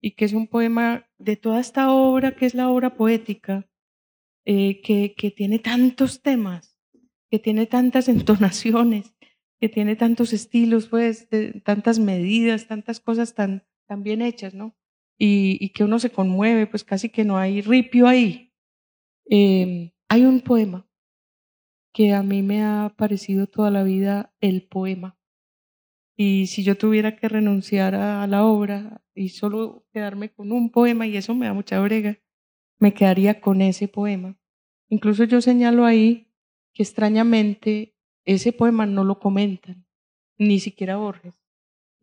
[0.00, 3.68] y que es un poema de toda esta obra, que es la obra poética,
[4.46, 6.78] eh, que, que tiene tantos temas,
[7.30, 9.14] que tiene tantas entonaciones,
[9.60, 11.28] que tiene tantos estilos, pues,
[11.62, 14.74] tantas medidas, tantas cosas tan, tan bien hechas, ¿no?
[15.18, 18.50] Y, que uno se conmueve, pues casi que no hay ripio ahí.
[19.26, 20.88] Em, hay un poema
[21.92, 25.18] que a mí me ha parecido toda la vida el poema.
[26.16, 31.06] Y si yo tuviera que renunciar a, la obra y solo quedarme con un poema,
[31.06, 32.18] y eso me da mucha brega,
[32.78, 34.38] me quedaría con ese poema.
[34.88, 36.32] Incluso yo señalo ahí
[36.72, 39.84] que extrañamente ese poema no lo comentan,
[40.38, 41.41] ni siquiera Borges.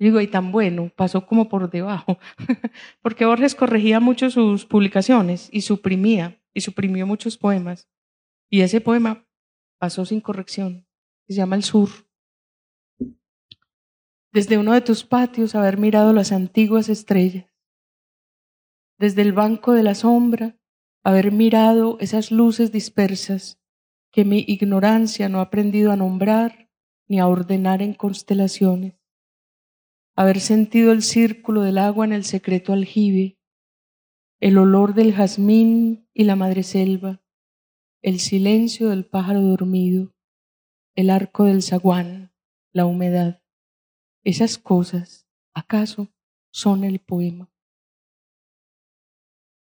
[0.06, 2.18] Digo, y tan bueno, pasó como por debajo,
[3.02, 7.90] porque Borges corregía mucho sus publicaciones y suprimía, y suprimió muchos poemas.
[8.50, 9.28] Y ese poema
[9.78, 10.88] pasó sin corrección,
[11.28, 11.90] se llama El Sur.
[14.32, 17.46] Desde uno de tus patios haber mirado las antiguas estrellas.
[18.98, 20.58] Desde el banco de la sombra
[21.04, 23.60] haber mirado esas luces dispersas
[24.12, 26.70] que mi ignorancia no ha aprendido a nombrar
[27.08, 28.99] ni a ordenar en constelaciones.
[30.20, 33.40] Haber sentido el círculo del agua en el secreto aljibe,
[34.42, 37.24] el olor del jazmín y la madreselva,
[38.02, 40.14] el silencio del pájaro dormido,
[40.94, 42.34] el arco del zaguán,
[42.74, 43.42] la humedad.
[44.26, 46.10] Esas cosas, ¿acaso
[46.52, 47.50] son el poema?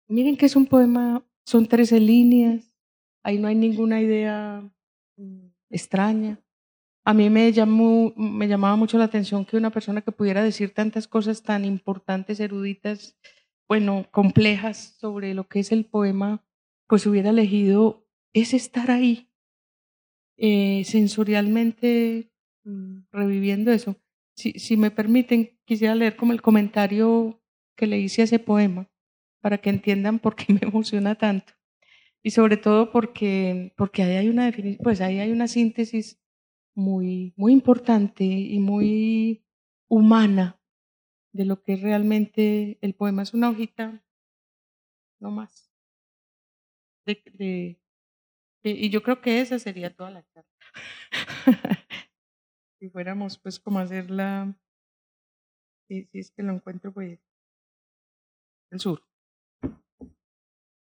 [0.07, 2.71] Miren que es un poema, son trece líneas,
[3.23, 4.61] Ahí no hay ninguna idea
[5.17, 6.44] mm, extraña.
[7.05, 10.73] A mí me, llamó, me llamaba mucho la atención que una persona que pudiera decir
[10.73, 13.15] tantas cosas tan importantes, eruditas,
[13.67, 16.43] bueno, complejas sobre lo que es el poema,
[16.87, 19.29] pues hubiera elegido ese estar ahí,
[20.37, 22.31] eh, sensorialmente
[22.63, 23.95] mm, reviviendo eso.
[24.35, 27.39] Si, si me permiten, quisiera leer como el comentario
[27.77, 28.89] que le hice a ese poema,
[29.41, 31.53] para que entiendan por qué me emociona tanto
[32.25, 36.19] y sobre todo porque, porque ahí hay una pues ahí hay una síntesis
[36.75, 39.43] muy, muy importante y muy
[39.87, 40.59] humana
[41.31, 43.23] de lo que realmente el poema.
[43.23, 44.03] Es una hojita,
[45.19, 45.71] no más.
[47.05, 47.79] De,
[48.63, 50.49] y yo creo que esa sería toda la charla.
[52.79, 54.55] si fuéramos pues como hacerla,
[55.87, 57.19] si, si es que lo encuentro pues
[58.71, 59.03] el sur.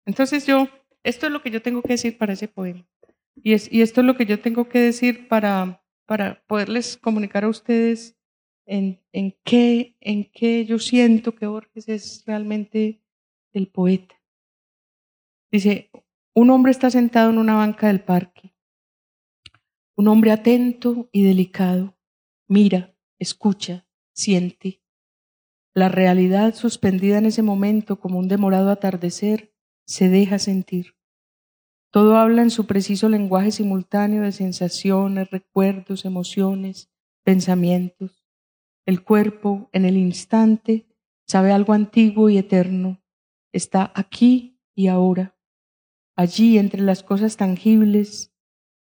[0.05, 0.67] Entonces yo
[1.03, 2.85] esto es lo que yo tengo que decir para ese poema.
[3.43, 7.43] Y, es, y esto es lo que yo tengo que decir para, para poderles comunicar
[7.43, 8.17] a ustedes
[8.65, 13.01] en, en, qué, en qué yo siento que Borges es realmente
[13.53, 14.15] el poeta.
[15.51, 15.89] Dice,
[16.35, 18.53] un hombre está sentado en una banca del parque.
[19.95, 21.97] Un hombre atento y delicado.
[22.47, 24.83] Mira, escucha, siente.
[25.73, 29.53] La realidad suspendida en ese momento como un demorado atardecer
[29.85, 30.98] se deja sentir.
[31.91, 36.91] Todo habla en su preciso lenguaje simultáneo de sensaciones, recuerdos, emociones,
[37.23, 38.23] pensamientos.
[38.85, 40.87] El cuerpo, en el instante,
[41.27, 43.01] sabe algo antiguo y eterno.
[43.51, 45.35] Está aquí y ahora,
[46.15, 48.33] allí entre las cosas tangibles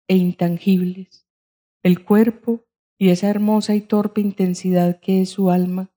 [0.07, 1.27] e intangibles.
[1.83, 2.65] El cuerpo
[2.97, 5.91] y esa hermosa y torpe intensidad que es su alma.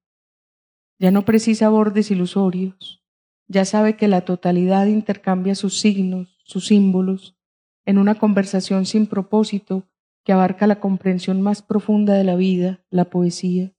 [0.98, 3.04] Ya no precisa bordes ilusorios,
[3.46, 7.37] ya sabe que la totalidad intercambia sus signos, sus símbolos,
[7.84, 9.87] en una conversación sin propósito
[10.24, 13.74] que abarca la comprensión más profunda de la vida, la poesía.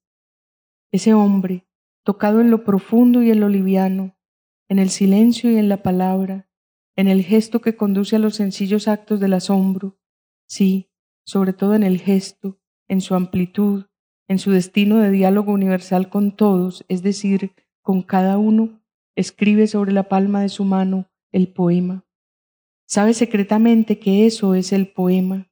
[0.92, 1.68] Ese hombre,
[2.04, 4.16] tocado en lo profundo y en lo liviano,
[4.70, 6.48] en el silencio y en la palabra,
[6.96, 9.98] en el gesto que conduce a los sencillos actos del asombro,
[10.48, 10.92] sí,
[11.26, 13.86] sobre todo en el gesto, en su amplitud,
[14.28, 18.80] en su destino de diálogo universal con todos, es decir, con cada uno,
[19.16, 22.06] escribe sobre la palma de su mano el poema.
[22.92, 25.52] Sabe secretamente que eso es el poema.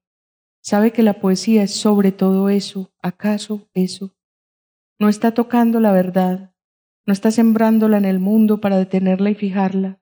[0.60, 4.16] Sabe que la poesía es sobre todo eso, acaso eso.
[4.98, 6.56] No está tocando la verdad,
[7.06, 10.02] no está sembrándola en el mundo para detenerla y fijarla.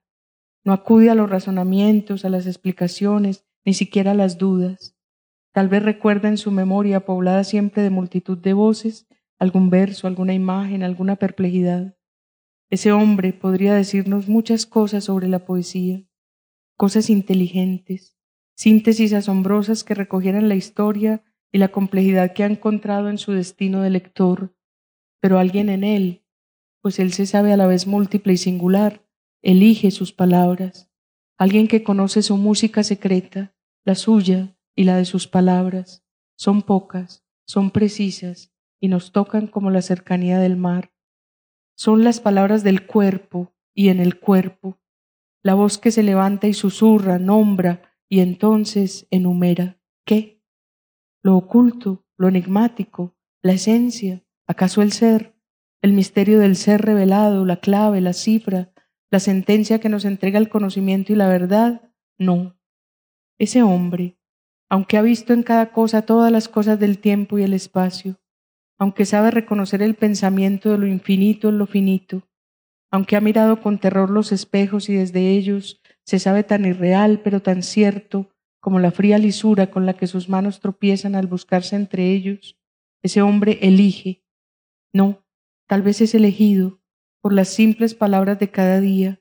[0.64, 4.96] No acude a los razonamientos, a las explicaciones, ni siquiera a las dudas.
[5.52, 10.32] Tal vez recuerda en su memoria, poblada siempre de multitud de voces, algún verso, alguna
[10.32, 11.98] imagen, alguna perplejidad.
[12.70, 16.05] Ese hombre podría decirnos muchas cosas sobre la poesía
[16.76, 18.16] cosas inteligentes,
[18.54, 23.80] síntesis asombrosas que recogieran la historia y la complejidad que ha encontrado en su destino
[23.82, 24.56] de lector,
[25.20, 26.24] pero alguien en él,
[26.82, 29.06] pues él se sabe a la vez múltiple y singular,
[29.42, 30.90] elige sus palabras,
[31.38, 36.04] alguien que conoce su música secreta, la suya y la de sus palabras,
[36.36, 40.92] son pocas, son precisas y nos tocan como la cercanía del mar.
[41.74, 44.78] Son las palabras del cuerpo y en el cuerpo,
[45.42, 49.78] la voz que se levanta y susurra, nombra y entonces enumera.
[50.04, 50.42] ¿Qué?
[51.22, 55.36] Lo oculto, lo enigmático, la esencia, acaso el ser,
[55.82, 58.72] el misterio del ser revelado, la clave, la cifra,
[59.10, 61.90] la sentencia que nos entrega el conocimiento y la verdad.
[62.18, 62.58] No.
[63.38, 64.18] Ese hombre,
[64.68, 68.18] aunque ha visto en cada cosa todas las cosas del tiempo y el espacio,
[68.78, 72.28] aunque sabe reconocer el pensamiento de lo infinito en lo finito,
[72.90, 77.40] aunque ha mirado con terror los espejos y desde ellos se sabe tan irreal pero
[77.40, 82.10] tan cierto como la fría lisura con la que sus manos tropiezan al buscarse entre
[82.10, 82.58] ellos,
[83.02, 84.24] ese hombre elige.
[84.92, 85.24] No,
[85.68, 86.80] tal vez es elegido
[87.20, 89.20] por las simples palabras de cada día,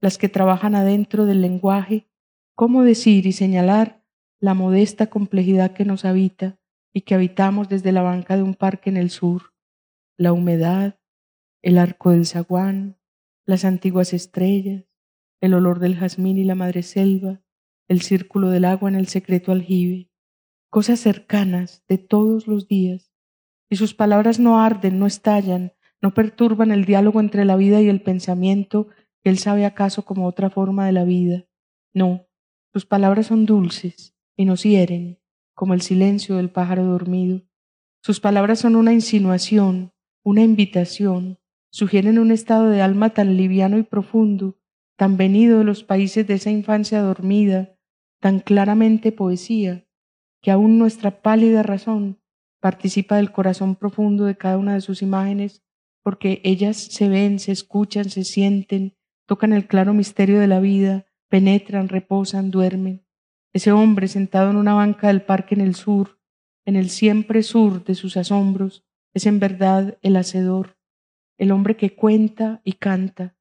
[0.00, 2.08] las que trabajan adentro del lenguaje,
[2.54, 4.02] cómo decir y señalar
[4.40, 6.58] la modesta complejidad que nos habita
[6.94, 9.52] y que habitamos desde la banca de un parque en el sur,
[10.16, 10.98] la humedad,
[11.62, 12.96] el arco del zaguán,
[13.46, 14.84] las antiguas estrellas,
[15.40, 17.40] el olor del jazmín y la madreselva,
[17.88, 20.10] el círculo del agua en el secreto aljibe,
[20.68, 23.12] cosas cercanas de todos los días,
[23.70, 27.88] y sus palabras no arden, no estallan, no perturban el diálogo entre la vida y
[27.88, 28.88] el pensamiento
[29.22, 31.46] que él sabe acaso como otra forma de la vida.
[31.94, 32.26] No,
[32.72, 35.20] sus palabras son dulces y nos hieren,
[35.54, 37.42] como el silencio del pájaro dormido.
[38.02, 41.38] Sus palabras son una insinuación, una invitación,
[41.76, 44.56] sugieren un estado de alma tan liviano y profundo,
[44.96, 47.76] tan venido de los países de esa infancia dormida,
[48.18, 49.86] tan claramente poesía,
[50.40, 52.18] que aún nuestra pálida razón
[52.62, 55.66] participa del corazón profundo de cada una de sus imágenes,
[56.02, 58.96] porque ellas se ven, se escuchan, se sienten,
[59.26, 63.04] tocan el claro misterio de la vida, penetran, reposan, duermen.
[63.52, 66.22] Ese hombre sentado en una banca del parque en el sur,
[66.64, 70.75] en el siempre sur de sus asombros, es en verdad el hacedor,
[71.38, 73.36] el hombre que cuenta y canta,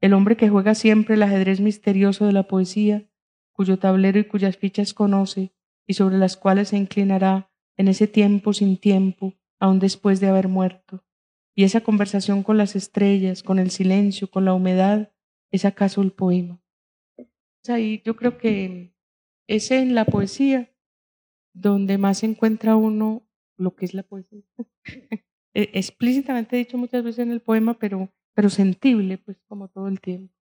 [0.00, 3.08] el hombre que juega siempre el ajedrez misterioso de la poesía,
[3.52, 5.52] cuyo tablero y cuyas fichas conoce
[5.86, 10.48] y sobre las cuales se inclinará en ese tiempo sin tiempo, aun después de haber
[10.48, 11.04] muerto.
[11.54, 15.12] Y esa conversación con las estrellas, con el silencio, con la humedad,
[15.50, 16.62] es acaso el poema.
[17.66, 18.94] Ahí yo creo que
[19.48, 20.72] es en la poesía
[21.52, 23.26] donde más encuentra uno
[23.56, 24.44] lo que es la poesía.
[25.60, 27.98] E, explícitamente dicho muchas veces en el poema, pero,
[28.36, 30.32] pero sensible, pues como todo el tiempo.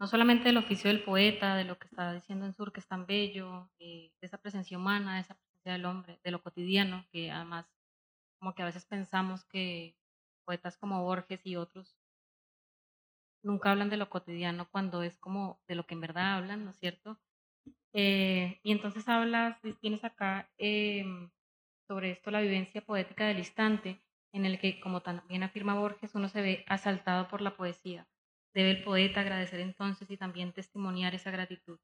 [0.00, 2.86] no solamente del oficio del poeta, de lo que está diciendo en Sur, que es
[2.88, 7.06] tan bello, eh, de esa presencia humana, de esa presencia del hombre, de lo cotidiano,
[7.12, 7.66] que además
[8.40, 9.96] como que a veces pensamos que
[10.46, 11.96] poetas como Borges y otros
[13.42, 16.70] nunca hablan de lo cotidiano cuando es como de lo que en verdad hablan, ¿no
[16.70, 17.18] es cierto?
[17.94, 21.30] Eh, y entonces hablas, tienes acá em,
[21.88, 24.00] sobre esto la vivencia poética del instante,
[24.32, 28.06] en el que, como también afirma Borges, uno se ve asaltado por la poesía.
[28.54, 31.78] Debe el poeta agradecer entonces y también testimoniar esa gratitud.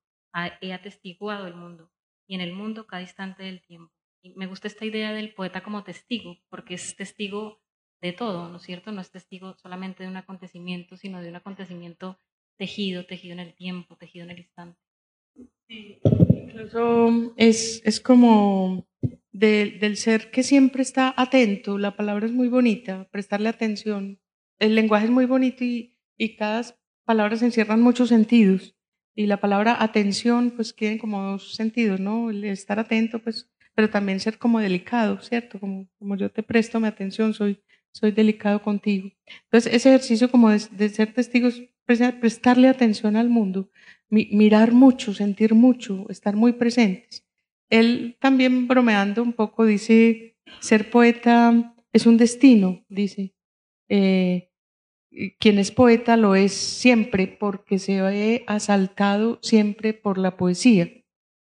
[0.61, 1.91] He atestiguado el mundo
[2.27, 3.95] y en el mundo cada instante del tiempo.
[4.35, 7.61] Me gusta esta idea del poeta como testigo, porque es testigo
[8.01, 8.91] de todo, ¿no es cierto?
[8.93, 12.19] No es testigo solamente de un acontecimiento, sino de un acontecimiento
[12.59, 14.81] tejido, tejido en el tiempo, tejido en el instante.
[15.69, 18.87] Incluso es, es como
[19.33, 24.21] del ser que siempre está atento, la palabra es muy bonita, prestarle atención,
[24.61, 26.63] el lenguaje es muy bonito y, y cada
[27.05, 28.77] palabra se encierran muchos sentidos.
[29.17, 32.31] Y la palabra atención, pues tiene como dos sentidos, ¿no?
[32.31, 35.61] Estar atento, pues, pero también ser como delicado, ¿cierto?
[35.61, 37.61] Como, como yo te presto mi atención, soy,
[37.93, 39.11] soy delicado contigo.
[39.45, 43.71] Entonces, ese ejercicio como de, ser testigos, prestarle atención al mundo,
[44.15, 47.27] mirar mucho, sentir mucho, estar muy presentes.
[47.71, 53.35] Él también bromeando un poco dice, ser poeta es un destino, dice.
[53.89, 54.51] Eh,
[55.39, 60.91] quien es poeta lo es siempre porque se ve asaltado siempre por la poesía.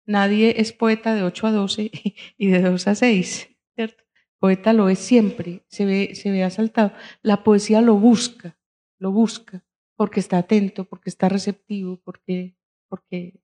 [0.06, 1.92] Nadie es poeta de 8 a 12
[2.38, 4.04] y de 2 a 6, ¿cierto?
[4.40, 6.94] Poeta lo es siempre, se ve, se ve asaltado.
[7.22, 8.58] La poesía lo busca,
[8.98, 9.64] lo busca,
[9.96, 12.56] porque está atento, porque está receptivo, porque,
[12.92, 13.40] porque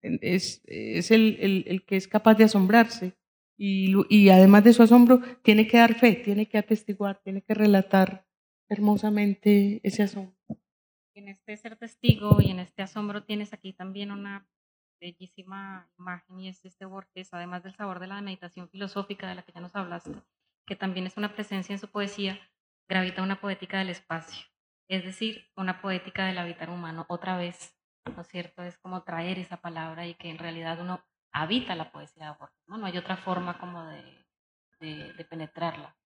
[0.00, 3.12] es, es el, que es capaz de asombrarse.
[3.58, 7.52] Y, y además de su asombro, tiene que dar fe, tiene que atestiguar, tiene que
[7.52, 8.26] relatar
[8.70, 10.34] hermosamente ese asombro.
[11.14, 14.48] En este ser testigo y en este asombro tienes aquí también una
[14.98, 19.42] bellísima imagen y es este Borges, además del sabor de la meditación filosófica de la
[19.42, 20.14] que ya nos hablaste,
[20.66, 22.40] que también es una presencia en su poesía,
[22.88, 24.46] gravita una poética del espacio,
[24.88, 27.04] es decir, una poética del habitar humano.
[27.08, 28.62] Otra vez, ¿no es cierto?
[28.62, 32.62] Es como traer esa palabra y que en realidad uno habita la poesía de Borges,
[32.66, 32.78] ¿no?
[32.78, 34.02] No hay otra forma como de,
[34.80, 35.96] de, penetrarla.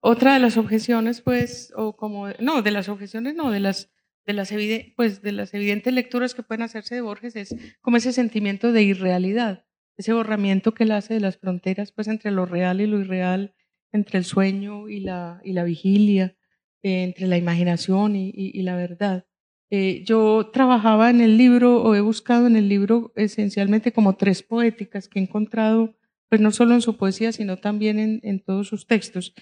[0.00, 3.90] Otra de las objeciones, pues, o como, no, de las objeciones, no, de las,
[4.26, 4.52] de las,
[4.96, 8.82] pues, de las evidentes lecturas que pueden hacerse de Borges es como ese sentimiento de
[8.82, 9.64] irrealidad,
[9.96, 13.54] ese borramiento que él hace de las fronteras, pues, entre lo real y lo irreal,
[13.92, 16.36] entre el sueño y la, y la vigilia,
[16.82, 19.26] eh, entre la imaginación y, y, la verdad.
[19.74, 24.42] Eh, yo trabajaba en el libro, o he buscado en el libro esencialmente como tres
[24.42, 25.96] poéticas que he encontrado,
[26.28, 29.34] pues no solo en su poesía, sino también en, en todos sus textos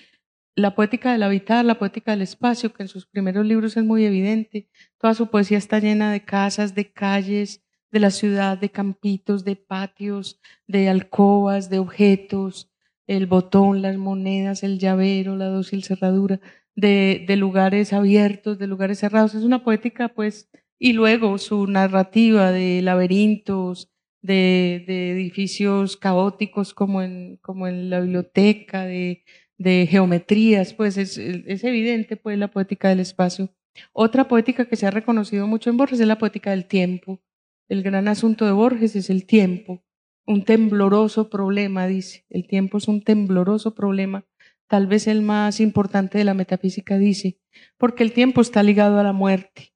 [0.55, 4.05] la poética del habitar, la poética del espacio, que en sus primeros libros es muy
[4.05, 4.69] evidente.
[4.99, 9.57] Toda su poesía está llena de casas, de calles, de la ciudad, de campitos, de
[9.57, 12.71] patios, de alcobas, de objetos,
[13.07, 16.41] el botón, las monedas, el llavero, la dócil cerradura,
[16.81, 19.35] de, de lugares abiertos, de lugares cerrados.
[19.35, 23.91] Es una poética, pues, y luego su narrativa de laberintos,
[24.23, 29.25] de, de edificios caóticos como en, como en la biblioteca, de,
[29.59, 33.51] de geometrías, pues es, es, evidente pues la poética del espacio.
[33.93, 37.21] Otra poética que se ha reconocido mucho en Borges es la poética del tiempo.
[37.69, 39.85] El gran asunto de Borges es el tiempo,
[40.27, 42.25] un tembloroso problema, dice.
[42.31, 44.27] El tiempo es un tembloroso problema,
[44.71, 47.41] tal vez el más importante de la metafísica, dice,
[47.77, 49.75] porque el tiempo está ligado a la muerte.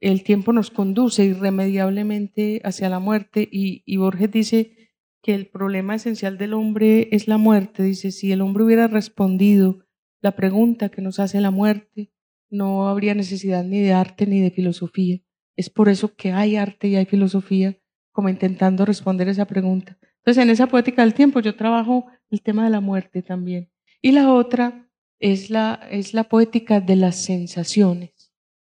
[0.00, 4.90] El tiempo nos conduce irremediablemente hacia la muerte y, Borges dice
[5.22, 7.84] que el problema esencial del hombre es la muerte.
[7.84, 9.86] Dice, si el hombre hubiera respondido
[10.20, 12.12] la pregunta que nos hace la muerte,
[12.50, 15.20] no habría necesidad ni de arte ni de filosofía.
[15.56, 17.78] Es por eso que hay arte y hay filosofía,
[18.10, 19.96] como intentando responder esa pregunta.
[20.16, 23.70] Entonces, en esa poética del tiempo yo trabajo el tema de la muerte también.
[24.00, 24.88] Y la otra
[25.18, 28.32] es la, es la poética de las sensaciones.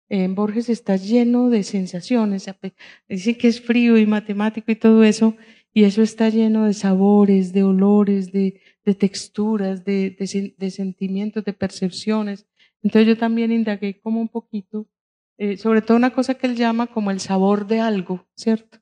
[0.08, 2.50] En Borges está lleno de sensaciones.
[3.08, 5.36] Dicen que es frío y matemático y todo eso,
[5.74, 11.46] y eso está lleno de sabores, de olores, de, de texturas, de, de, de, sentimientos,
[11.46, 12.48] de percepciones.
[12.82, 14.88] Entonces yo también indagué como un poquito,
[15.38, 18.80] eh, sobre todo una cosa que él llama como el sabor de algo, ¿cierto?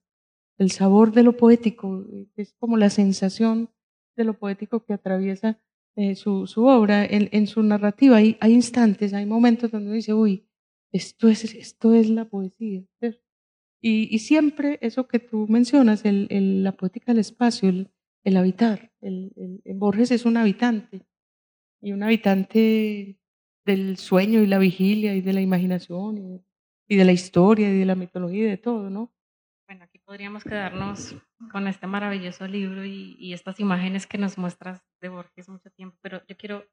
[0.57, 3.69] El sabor de lo poético, eh, es como la sensación
[4.15, 5.59] de lo poético que atraviesa
[5.97, 7.05] eh, su, obra.
[7.05, 10.47] En, su narrativa hay, instantes, hay momentos donde dice, uy,
[10.93, 12.83] esto es, esto es la poesía.
[13.81, 17.91] Y, siempre eso que tú mencionas, la poética del espacio, el,
[18.23, 18.93] el habitar.
[19.01, 19.33] El,
[19.75, 21.05] Borges es un habitante
[21.81, 23.19] y un habitante
[23.65, 26.47] del sueño y la vigilia y de la imaginación y
[26.87, 29.13] y de la historia y de la mitología y de todo, ¿no?
[29.67, 31.15] Bueno, aquí podríamos quedarnos
[31.51, 36.25] con este maravilloso libro y, estas imágenes que nos muestras de Borges mucho tiempo, pero
[36.27, 36.65] yo quiero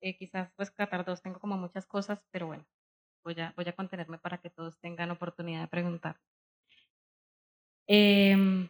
[0.00, 2.64] eh, quizás rescatar dos, tengo como muchas cosas, pero bueno,
[3.24, 6.20] voy a, voy a contenerme para que todos tengan oportunidad de preguntar.
[7.86, 8.68] Em,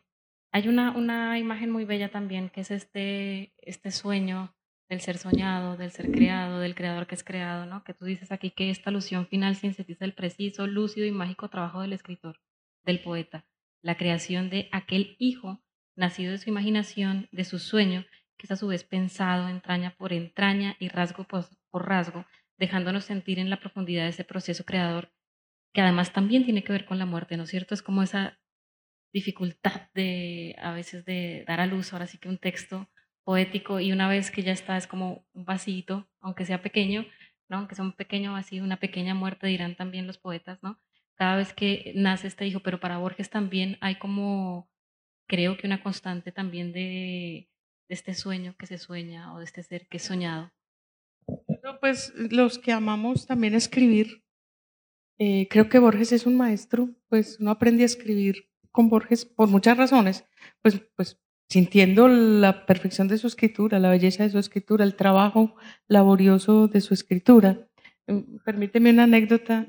[0.52, 4.54] hay una, una imagen muy bella también, que es este, este sueño
[4.88, 7.84] del ser soñado, del ser creado, del creador que es creado, ¿no?
[7.84, 11.80] Que tú dices aquí que esta alusión final sintetiza el preciso, lúcido y mágico trabajo
[11.80, 12.40] del escritor,
[12.84, 13.46] del poeta,
[13.82, 15.60] la creación de aquel hijo
[15.94, 18.06] nacido de su imaginación, de su sueño,
[18.38, 22.26] que es a su vez pensado entraña por entraña y rasgo por, rasgo,
[22.58, 25.12] dejándonos sentir en la profundidad de ese proceso creador,
[25.72, 27.74] que además también tiene que ver con la muerte, ¿no es cierto?
[27.74, 28.38] Es como esa
[29.12, 32.88] dificultad de a veces de dar a luz, ahora sí que un texto
[33.24, 37.06] poético y una vez que ya está es como un vasito, aunque sea pequeño,
[37.48, 37.58] ¿no?
[37.58, 40.80] aunque sea un pequeño vacío, una pequeña muerte, dirán también los poetas, ¿no?
[41.14, 44.68] Cada vez que nace este hijo, pero para Borges también hay como,
[45.28, 47.48] creo que una constante también de,
[47.88, 50.50] de este sueño que se sueña o de este ser que es soñado.
[51.80, 54.24] pues los que amamos también escribir,
[55.18, 59.48] eh, creo que Borges es un maestro, pues no aprendí a escribir con Borges por
[59.48, 60.24] muchas razones,
[60.62, 65.54] pues, pues sintiendo la perfección de su escritura, la belleza de su escritura, el trabajo
[65.86, 67.68] laborioso de su escritura.
[68.06, 69.68] Mm, permíteme una anécdota.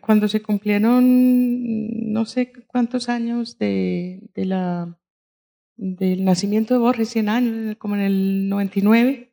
[0.00, 4.98] Cuando se cumplieron no sé cuántos años de, de la,
[5.76, 9.32] del nacimiento de Borges, 100 años, como en el 99,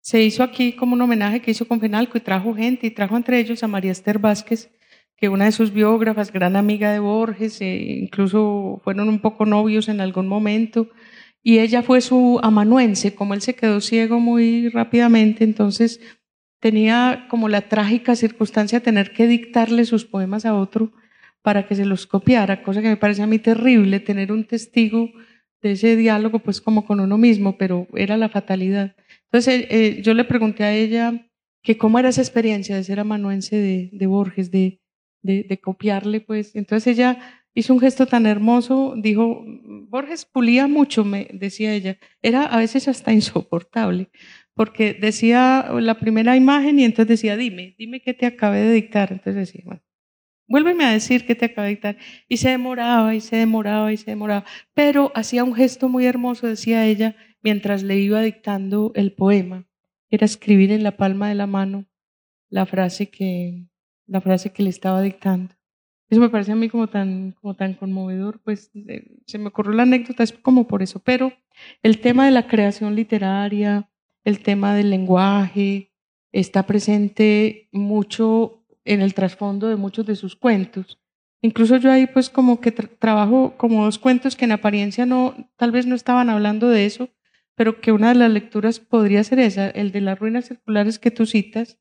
[0.00, 3.16] se hizo aquí como un homenaje que hizo con Fenalco y trajo gente y trajo
[3.16, 4.70] entre ellos a María Esther Vázquez,
[5.16, 9.88] que una de sus biógrafas, gran amiga de Borges, e incluso fueron un poco novios
[9.88, 10.88] en algún momento,
[11.42, 16.00] y ella fue su amanuense, como él se quedó ciego muy rápidamente, entonces
[16.60, 20.92] tenía como la trágica circunstancia de tener que dictarle sus poemas a otro
[21.42, 25.10] para que se los copiara, cosa que me parece a mí terrible, tener un testigo
[25.62, 28.96] de ese diálogo pues como con uno mismo, pero era la fatalidad.
[29.24, 31.28] Entonces eh, eh, yo le pregunté a ella
[31.62, 34.80] que cómo era esa experiencia de ser amanuense de, de Borges, de,
[35.22, 36.54] de, copiarle, pues.
[36.56, 37.18] Entonces ella
[37.54, 39.44] hizo un gesto tan hermoso, dijo,
[39.88, 41.98] Borges pulía mucho, me decía ella.
[42.22, 44.10] Era a veces hasta insoportable,
[44.58, 49.12] porque decía la primera imagen y entonces decía, dime, dime qué te acabé de dictar.
[49.12, 49.82] Entonces decía, bueno,
[50.48, 51.96] vuélveme a decir qué te acabé de dictar.
[52.26, 54.44] Y se demoraba y se demoraba y se demoraba,
[54.74, 59.68] pero hacía un gesto muy hermoso, decía ella, mientras le iba dictando el poema.
[60.10, 61.86] Era escribir en la palma de la mano
[62.48, 63.68] la frase que,
[64.08, 65.54] la frase que le estaba dictando.
[66.10, 68.72] Eso me parece a mí como tan, como tan conmovedor, pues
[69.24, 71.32] se me ocurrió la anécdota, es como por eso, pero
[71.84, 73.88] el tema de la creación literaria,
[74.28, 75.94] el tema del lenguaje,
[76.32, 81.00] está presente mucho en el trasfondo de muchos de sus cuentos.
[81.40, 85.72] Incluso yo ahí pues como que trabajo como dos cuentos que en apariencia no, tal
[85.72, 87.08] vez no estaban hablando de eso,
[87.54, 91.10] pero que una de las lecturas podría ser esa, el de las ruinas circulares que
[91.10, 91.78] tú citas,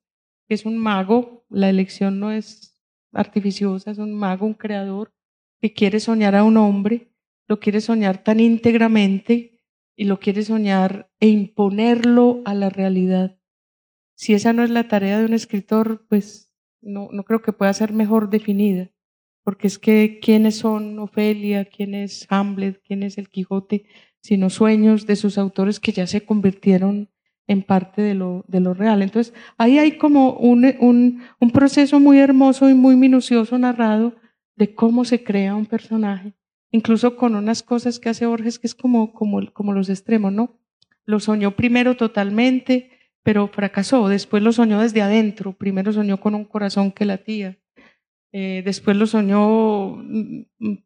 [0.47, 2.79] que es un mago, la elección no es
[3.11, 5.13] artificiosa, es un mago, un creador
[5.59, 7.11] que quiere soñar a un hombre,
[7.47, 9.56] lo quiere soñar tan íntegramente
[9.97, 13.37] y lo quiere soñar e imponerlo a la realidad.
[14.15, 17.91] Si esa no es la tarea de un escritor, pues no, creo que pueda ser
[17.91, 18.89] mejor definida,
[19.43, 23.85] porque es que quiénes son Ofelia, quién es Hamlet, quién es el Quijote,
[24.21, 27.09] sino sueños de sus autores que ya se convirtieron
[27.47, 28.43] en parte de lo,
[28.73, 29.01] real.
[29.01, 31.23] Entonces, ahí hay como un,
[31.53, 34.15] proceso muy hermoso y muy minucioso narrado
[34.55, 36.33] de cómo se crea un personaje,
[36.71, 40.59] incluso con unas cosas que hace Borges que es como, como, como los extremos, ¿no?
[41.05, 42.91] Lo soñó primero totalmente,
[43.23, 47.57] pero fracasó, después lo soñó desde adentro, primero soñó con un corazón que latía,
[48.31, 50.77] eh, después lo soñó mm, mm,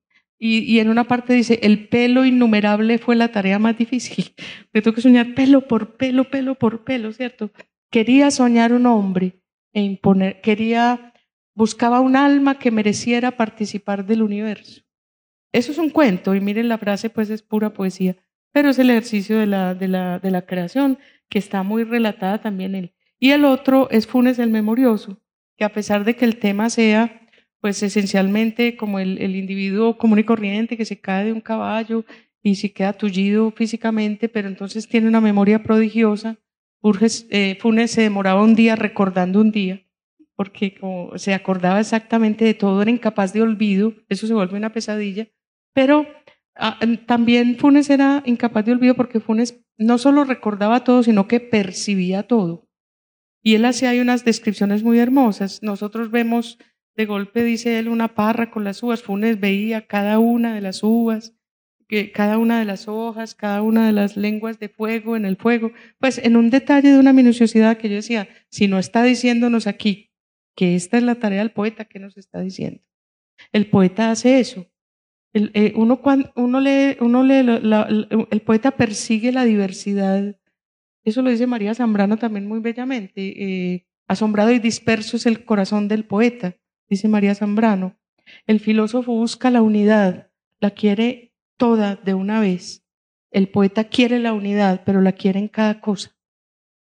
[0.44, 4.34] y, en una parte dice, el pelo innumerable fue la tarea más difícil.
[4.74, 7.52] Me tengo que soñar pelo por pelo, pelo por pelo, ¿cierto?
[7.92, 9.40] Quería soñar un hombre
[9.72, 11.14] e imponer, quería,
[11.54, 14.82] buscaba un alma que mereciera participar del universo.
[15.52, 18.16] Eso es un cuento, y miren la frase, pues es pura poesía,
[18.52, 20.98] pero es el ejercicio de la, de la, de la creación,
[21.30, 22.94] que está muy relatada también él.
[23.20, 25.22] Y el otro es Funes el Memorioso,
[25.58, 27.18] que a pesar de que el tema sea
[27.62, 32.06] pues esencialmente como el, el, individuo común y corriente que se cae de un caballo
[32.42, 36.38] y se queda tullido físicamente, pero entonces tiene una memoria prodigiosa.
[37.30, 39.84] Eh, Funes se demoraba un día recordando un día,
[40.36, 44.74] porque como se acordaba exactamente de todo, era incapaz de olvido, eso se vuelve una
[44.74, 45.28] pesadilla,
[45.74, 46.08] pero
[46.56, 51.40] ah, también Funes era incapaz de olvido porque Funes no solo recordaba todo, sino que
[51.40, 52.68] percibía todo.
[53.44, 55.64] Y él hacía unas descripciones muy hermosas.
[55.64, 56.60] Nosotros vemos
[56.96, 60.84] de golpe dice él una parra con las uvas, Funes veía cada una de las
[60.84, 61.36] uvas,
[62.14, 65.72] cada una de las hojas, cada una de las lenguas de fuego en el fuego,
[66.00, 70.12] pues en un detalle de una minuciosidad que yo decía, si no está diciéndonos aquí
[70.56, 72.82] que esta es la tarea del poeta, ¿qué nos está diciendo?
[73.52, 74.71] El poeta hace eso.
[75.34, 76.00] El, eh, uno,
[76.60, 80.36] lee, uno lee el poeta persigue la diversidad.
[81.04, 83.14] Eso lo dice María Zambrano también muy bellamente.
[83.16, 86.58] Eh, asombrado y disperso es el corazón del poeta,
[86.90, 87.98] dice María Zambrano.
[88.46, 90.30] El filósofo busca la unidad,
[90.60, 92.86] la quiere toda de una vez.
[93.32, 96.16] El poeta quiere la unidad, pero la quiere en cada cosa.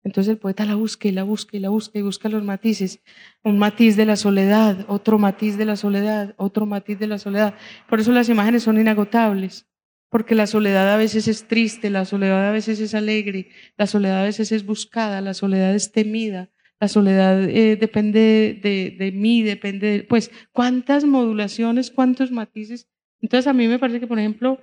[0.09, 3.03] Entonces el poeta la busca y la busca y la busca y busca los matices.
[3.45, 7.55] Un matiz de la soledad, otro matiz de la soledad, otro matiz de la soledad.
[7.91, 9.69] Por eso las imágenes son inagotables,
[10.09, 14.21] porque la soledad a veces es triste, la soledad a veces es alegre, la soledad
[14.21, 16.49] a veces es buscada, la soledad es temida,
[16.81, 22.89] la soledad eh, depende de, de, mí, depende de, pues, cuántas modulaciones, cuántos matices.
[23.21, 24.59] Entonces a mí me parece que, por ejemplo,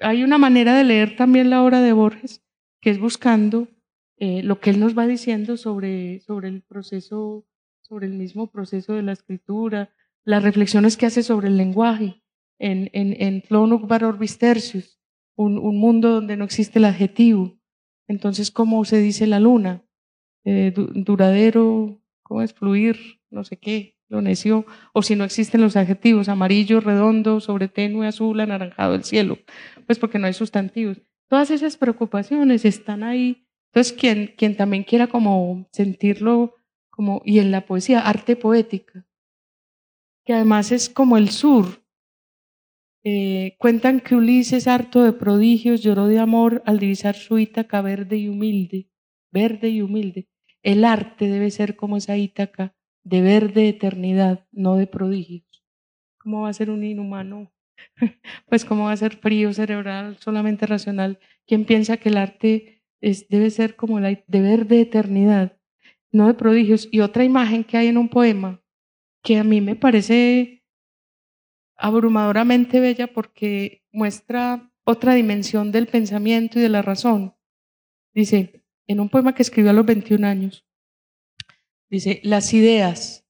[0.00, 2.44] hay una manera de leer también la obra de Borges,
[2.80, 3.66] que es buscando
[4.18, 7.46] eh, lo que él nos va diciendo sobre, sobre el proceso,
[7.82, 9.90] sobre el mismo proceso de la escritura,
[10.24, 12.22] las reflexiones que hace sobre el lenguaje
[12.58, 13.42] en, en, en
[14.38, 14.98] Tertius,
[15.36, 17.58] un, un, mundo donde no existe el adjetivo.
[18.08, 19.84] Entonces, ¿cómo se dice la luna?
[20.44, 22.54] Eh, duradero, ¿cómo es?
[22.54, 27.68] Fluir, no sé qué, lo necio, o si no existen los adjetivos, amarillo, redondo, sobre
[27.68, 29.38] tenue, azul, anaranjado, el cielo,
[29.86, 31.02] pues porque no hay sustantivos.
[31.28, 33.45] Todas esas preocupaciones están ahí
[33.76, 36.54] entonces, quien, quien también quiera como sentirlo,
[36.88, 39.06] como, y en la poesía, arte poética,
[40.24, 41.84] que además es como el sur.
[43.04, 48.16] Eh, cuentan que Ulises, harto de prodigios, lloró de amor al divisar su Ítaca verde
[48.16, 48.88] y humilde,
[49.30, 50.26] verde y humilde.
[50.62, 52.74] El arte debe ser como esa Ítaca
[53.04, 55.66] de verde eternidad, no de prodigios.
[56.16, 57.52] ¿Cómo va a ser un inhumano?
[58.48, 61.18] pues cómo va a ser frío, cerebral, solamente racional.
[61.46, 62.75] ¿Quién piensa que el arte
[63.28, 65.56] debe ser como el deber de eternidad,
[66.10, 66.88] no de prodigios.
[66.90, 68.62] Y otra imagen que hay en un poema
[69.22, 70.64] que a mí me parece
[71.76, 77.34] abrumadoramente bella porque muestra otra dimensión del pensamiento y de la razón.
[78.14, 80.64] Dice, en un poema que escribió a los 21 años,
[81.90, 83.26] dice, las ideas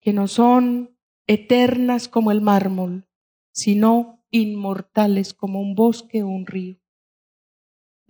[0.00, 0.96] que no son
[1.26, 3.06] eternas como el mármol,
[3.52, 6.80] sino inmortales como un bosque o un río.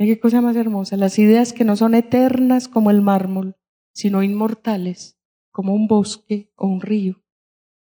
[0.06, 0.96] Qué cosa más hermosa.
[0.96, 3.56] Las ideas que no son eternas como el mármol,
[3.92, 5.20] sino inmortales
[5.50, 7.22] como un bosque o un río.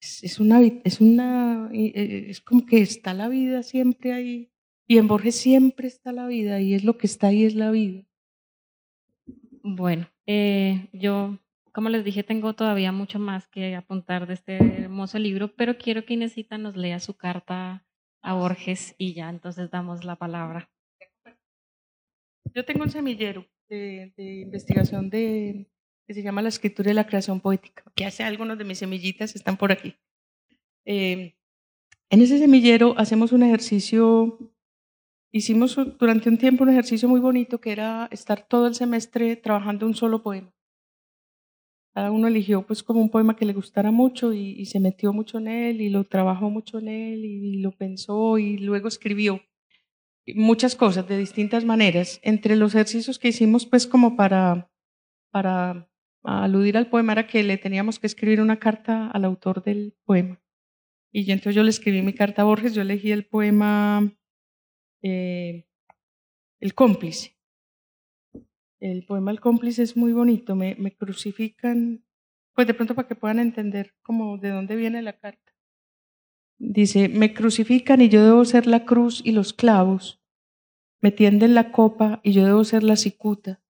[0.00, 4.50] Es, una, es, una, e, es como que está la vida siempre ahí.
[4.86, 7.70] Y en Borges siempre está la vida y es lo que está ahí, es la
[7.70, 8.06] vida.
[9.62, 11.38] Bueno, eh, yo,
[11.72, 16.06] como les dije, tengo todavía mucho más que apuntar de este hermoso libro, pero quiero
[16.06, 17.86] que Inesita nos lea su carta
[18.22, 20.70] a Borges y ya entonces damos la palabra.
[22.54, 25.66] Yo tengo un semillero de, investigación de,
[26.06, 29.34] que se llama La escritura y la creación poética, que hace algunos de mis semillitas
[29.34, 29.94] están por aquí.
[30.84, 31.34] Eh,
[32.10, 34.38] en ese semillero hacemos un ejercicio,
[35.30, 39.86] hicimos durante un tiempo un ejercicio muy bonito que era estar todo el semestre trabajando
[39.86, 40.54] un solo poema.
[41.94, 45.12] Cada uno eligió pues como un poema que le gustara mucho y, y se metió
[45.12, 49.42] mucho en él y lo trabajó mucho en él y lo pensó y luego escribió
[50.34, 52.20] muchas cosas de distintas maneras.
[52.22, 54.70] Entre los ejercicios que hicimos, pues como para,
[55.30, 55.88] para
[56.22, 60.40] aludir al poema, era que le teníamos que escribir una carta al autor del poema.
[61.12, 64.12] Y entonces yo le escribí mi carta a Borges, yo elegí el poema
[65.02, 65.66] eh,
[66.60, 67.36] El cómplice.
[68.80, 72.04] El poema El cómplice es muy bonito, me, me crucifican,
[72.54, 75.52] pues de pronto para que puedan entender como de dónde viene la carta.
[76.58, 80.17] Dice, me crucifican y yo debo ser la cruz y los clavos.
[81.00, 83.62] Me tienden la copa y yo debo ser la cicuta.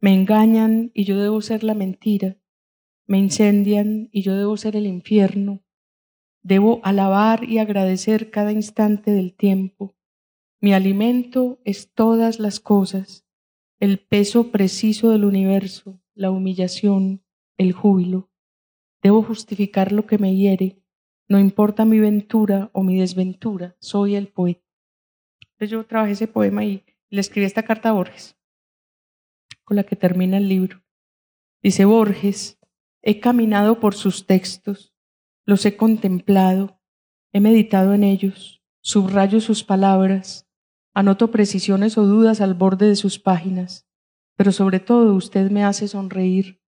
[0.00, 2.36] Me engañan y yo debo ser la mentira.
[3.06, 5.62] Me incendian y yo debo ser el infierno.
[6.42, 9.96] Debo alabar y agradecer cada instante del tiempo.
[10.60, 13.26] Mi alimento es todas las cosas,
[13.78, 17.22] el peso preciso del universo, la humillación,
[17.58, 18.30] el júbilo.
[19.02, 20.82] Debo justificar lo que me hiere
[21.28, 24.65] no importa mi ventura o mi desventura, soy el poeta.
[25.56, 28.36] Entonces yo trabajé ese poema y le escribí esta carta a Borges,
[29.64, 30.84] con la que termina el libro.
[31.62, 32.58] Dice Borges,
[33.00, 34.94] he caminado por sus textos,
[35.46, 36.78] los he contemplado,
[37.32, 40.46] he meditado en ellos, subrayo sus palabras,
[40.92, 43.88] anoto precisiones o dudas al borde de sus páginas,
[44.36, 46.60] pero sobre todo usted me hace sonreír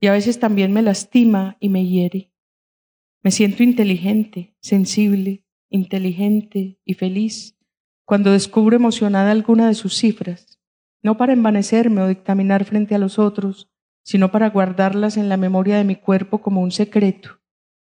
[0.00, 2.30] y a veces también me lastima y me hiere
[3.22, 7.56] Me siento inteligente, sensible, inteligente y feliz
[8.04, 10.58] cuando descubro emocionada alguna de sus cifras,
[11.02, 13.70] no para envanecerme o dictaminar frente a los otros,
[14.04, 17.40] sino para guardarlas en la memoria de mi cuerpo como un secreto,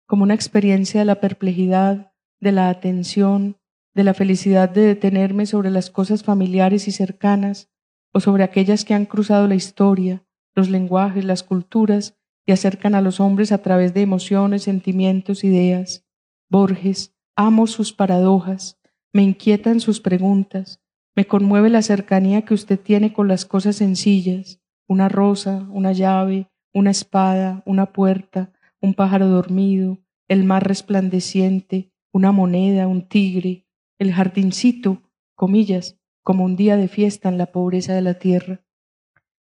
[0.06, 3.56] como una experiencia de la perplejidad, de la atención,
[3.94, 7.70] de la felicidad de detenerme sobre las cosas familiares y cercanas
[8.12, 10.24] o sobre aquellas que han cruzado la historia,
[10.54, 16.06] los lenguajes, las culturas y acercan a los hombres a través de emociones, sentimientos, ideas.
[16.50, 18.78] Borges, amo sus paradojas,
[19.14, 20.82] me inquietan sus preguntas,
[21.14, 26.48] me conmueve la cercanía que usted tiene con las cosas sencillas, una rosa, una llave,
[26.74, 33.68] una espada, una puerta, un pájaro dormido, el mar resplandeciente, una moneda, un tigre,
[34.00, 35.02] el jardincito,
[35.36, 38.64] comillas, como un día de fiesta en la pobreza de la tierra.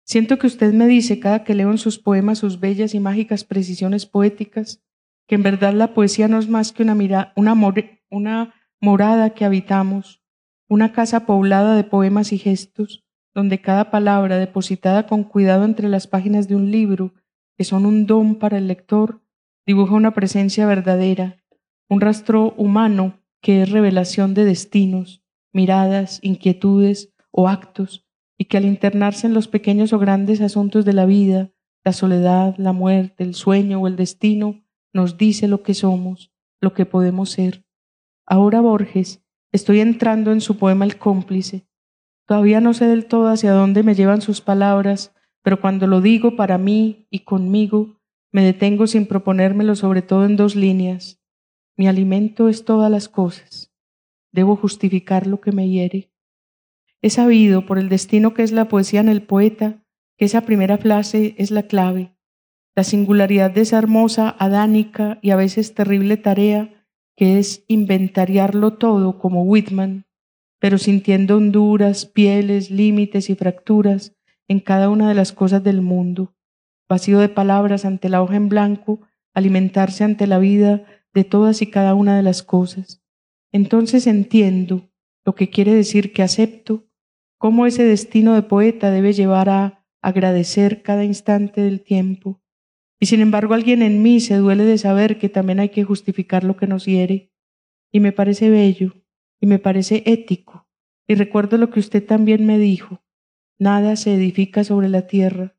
[0.02, 3.44] Siento que usted me dice cada que leo en sus poemas sus bellas y mágicas
[3.44, 4.82] precisiones poéticas,
[5.26, 7.54] que en verdad la poesía no es más que una, una,
[8.10, 10.22] una morada que habitamos,
[10.68, 13.04] una casa poblada de poemas y gestos,
[13.34, 17.14] donde cada palabra depositada con cuidado entre las páginas de un libro,
[17.56, 19.20] que son un don para el lector,
[19.66, 21.36] dibuja una presencia verdadera,
[21.88, 25.22] un rastro humano que es revelación de destinos,
[25.52, 28.06] miradas, inquietudes o actos
[28.36, 31.50] y que al internarse en los pequeños o grandes asuntos de la vida,
[31.84, 34.62] la soledad, la muerte, el sueño o el destino,
[34.92, 37.64] nos dice lo que somos, lo que podemos ser.
[38.30, 41.66] Ahora Borges, estoy entrando en su poema El cómplice.
[42.26, 46.36] Todavía no sé del todo hacia dónde me llevan sus palabras, pero cuando lo digo
[46.36, 51.22] para mí y conmigo, me detengo sin proponérmelo sobre todo en dos líneas.
[51.74, 53.72] Mi alimento es todas las cosas.
[54.30, 56.12] Debo justificar lo que me hiere.
[57.00, 59.82] He sabido, por el destino que es la poesía en el poeta,
[60.18, 62.14] que esa primera frase es la clave,
[62.76, 66.77] la singularidad de esa hermosa, adánica y a veces terrible tarea
[67.18, 70.06] que es inventariarlo todo como Whitman,
[70.60, 74.14] pero sintiendo honduras, pieles, límites y fracturas
[74.46, 76.32] en cada una de las cosas del mundo,
[76.88, 79.00] vacío de palabras ante la hoja en blanco,
[79.34, 83.02] alimentarse ante la vida de todas y cada una de las cosas.
[83.50, 84.88] Entonces entiendo
[85.24, 86.86] lo que quiere decir que acepto
[87.36, 92.40] cómo ese destino de poeta debe llevar a agradecer cada instante del tiempo.
[93.00, 96.44] Y sin embargo alguien en mí se duele de saber que también hay que justificar
[96.44, 97.32] lo que nos hiere.
[97.92, 98.94] Y me parece bello,
[99.40, 100.68] y me parece ético.
[101.06, 103.02] Y recuerdo lo que usted también me dijo.
[103.58, 105.56] Nada se edifica sobre la tierra,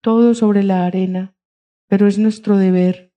[0.00, 1.36] todo sobre la arena,
[1.88, 3.14] pero es nuestro deber,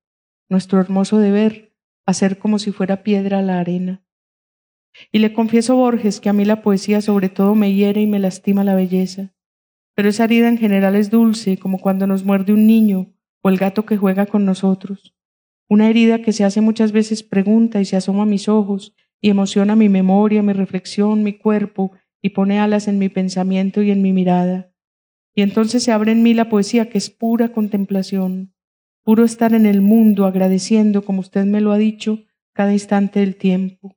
[0.49, 1.73] nuestro hermoso deber,
[2.05, 4.05] hacer como si fuera piedra la arena.
[5.11, 8.19] Y le confieso, Borges, que a mí la poesía sobre todo me hiere y me
[8.19, 9.33] lastima la belleza.
[9.95, 13.14] Pero esa herida en general es dulce, como cuando nos muerde un niño
[13.45, 15.13] o el gato que juega con nosotros.
[15.69, 19.29] Una herida que se hace muchas veces pregunta y se asoma a mis ojos y
[19.29, 21.91] emociona mi memoria, mi reflexión, mi cuerpo
[22.23, 24.73] y pone alas en mi pensamiento y en mi mirada.
[25.35, 28.55] Y entonces se abre en mí la poesía que es pura contemplación,
[29.03, 33.35] puro estar en el mundo agradeciendo, como usted me lo ha dicho, cada instante del
[33.35, 33.95] tiempo.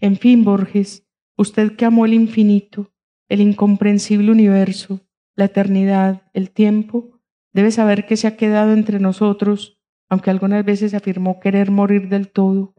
[0.00, 2.92] En fin, Borges, usted que amó el infinito,
[3.28, 7.19] el incomprensible universo, la eternidad, el tiempo,
[7.52, 12.30] debe saber que se ha quedado entre nosotros, aunque algunas veces afirmó querer morir del
[12.30, 12.74] todo.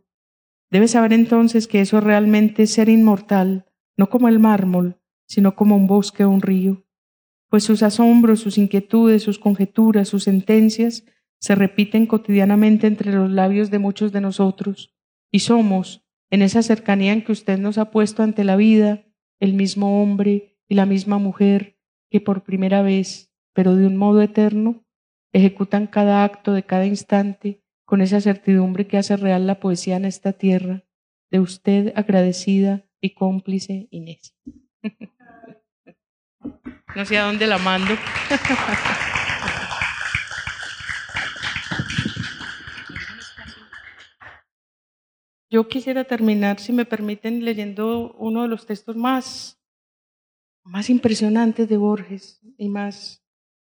[0.69, 3.65] Debe saber entonces que eso realmente es ser inmortal,
[3.97, 6.86] no como el mármol, sino como un bosque o un río,
[7.49, 11.05] pues sus asombros, sus inquietudes, sus conjeturas, sus sentencias
[11.39, 14.95] se repiten cotidianamente entre los labios de muchos de nosotros,
[15.32, 19.05] y somos, en esa cercanía en que usted nos ha puesto ante la vida,
[19.39, 24.21] el mismo hombre y la misma mujer que por primera vez, pero de un modo
[24.21, 24.83] eterno,
[25.33, 30.05] ejecutan cada acto de cada instante con esa certidumbre que hace real la poesía en
[30.05, 30.83] esta tierra,
[31.29, 34.35] de usted agradecida y cómplice Inés.
[36.95, 37.93] no sé a dónde la mando.
[45.51, 49.61] Yo quisiera terminar, si me permiten, leyendo uno de los textos más,
[50.63, 53.20] más impresionantes de Borges y más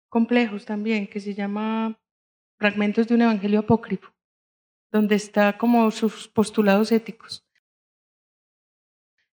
[0.09, 1.99] complejos también, que se llama
[2.57, 4.13] Fragmentos de un Evangelio Apócrifo,
[4.91, 7.45] donde está como sus postulados éticos.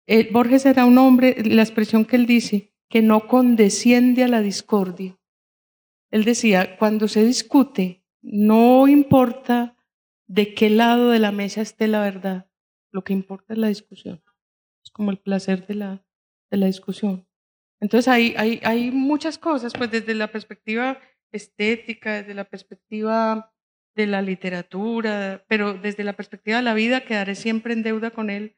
[0.07, 4.41] Eh, Borges era un hombre, la expresión que él dice, que no condesciende a la
[4.41, 5.17] discordia.
[6.11, 9.77] Él decía, cuando se discute, no importa
[10.27, 12.51] de qué lado de la mesa esté la verdad.
[12.91, 14.23] Lo que importa es la discusión.
[14.83, 16.05] Es como el placer de la,
[16.51, 17.29] de la discusión.
[17.81, 20.99] Entonces hay, hay, hay muchas cosas, pues desde la perspectiva
[21.33, 23.53] estética, desde la perspectiva
[23.95, 28.31] de la literatura, pero desde la perspectiva de la vida quedaré siempre en deuda con
[28.31, 28.57] él,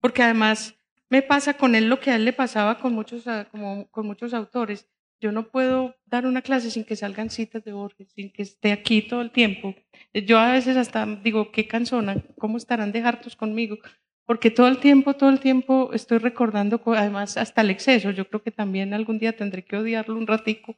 [0.00, 0.76] porque además
[1.08, 4.34] me pasa con él lo que a él le pasaba con muchos, como, con muchos
[4.34, 4.88] autores.
[5.20, 8.72] Yo no puedo dar una clase sin que salgan citas de Borges, sin que esté
[8.72, 9.74] aquí todo el tiempo.
[10.12, 13.78] Yo a veces hasta digo, qué cansona, ¿cómo estarán de hartos conmigo?
[14.26, 18.10] Porque todo el tiempo, todo el tiempo estoy recordando, además hasta el exceso.
[18.10, 20.76] Yo creo que también algún día tendré que odiarlo un ratico,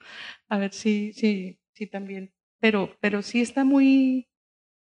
[0.48, 2.32] a ver si, si, si también.
[2.60, 4.28] Pero, pero sí está muy,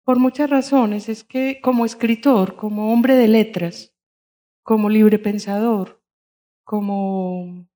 [0.05, 1.09] por muchas razones.
[1.09, 3.95] Es que como escritor, como hombre de letras,
[4.63, 6.03] como libre pensador,
[6.65, 7.67] como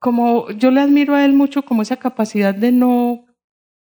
[0.00, 3.26] como yo le admiro a él mucho como esa capacidad de no,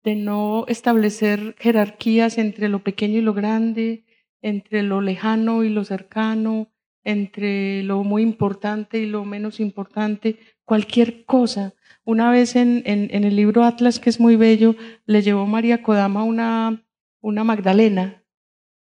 [0.03, 4.05] de no establecer jerarquías entre lo pequeño y lo grande,
[4.41, 6.71] entre lo lejano y lo cercano,
[7.03, 11.73] entre lo muy importante y lo menos importante, cualquier cosa.
[12.03, 14.75] Una vez en, en, el libro Atlas, que es muy bello,
[15.05, 16.83] le llevó María Kodama una,
[17.21, 18.23] una Magdalena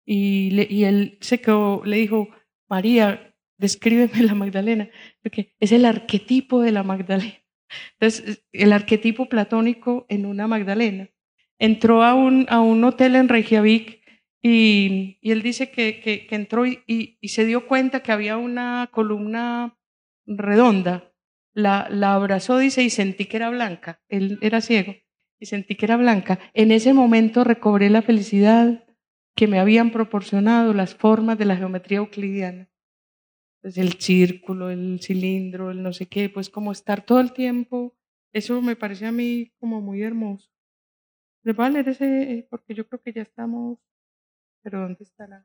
[0.05, 2.29] y, y él se quedó, le dijo,
[2.67, 4.89] María, descríbeme la Magdalena,
[5.21, 7.39] porque es el arquetipo de la Magdalena.
[7.93, 11.09] Entonces, el arquetipo platónico en una Magdalena.
[11.59, 13.98] Entró a un, a un hotel en Reykjavik
[14.41, 19.77] y, él dice que, que, entró y, y, se dio cuenta que había una columna
[20.25, 21.13] redonda.
[21.53, 24.01] La, la abrazó, dice, y sentí que era blanca.
[24.07, 24.95] Él era ciego
[25.39, 26.39] y sentí que era blanca.
[26.53, 28.85] En ese momento recobré la felicidad
[29.35, 32.69] que me habían proporcionado las formas de la geometría euclidiana
[33.61, 37.95] pues el círculo, el cilindro, el no sé qué, pues como estar todo el tiempo,
[38.33, 40.49] eso me parece a mí como muy hermoso.
[41.43, 43.79] Les voy a leer ese, porque yo creo que ya estamos,
[44.69, 45.43] pero ¿dónde estará?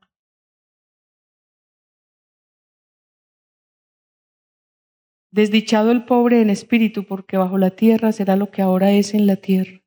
[5.31, 9.25] Desdichado el pobre en espíritu, porque bajo la tierra será lo que ahora es en
[9.25, 9.81] la tierra.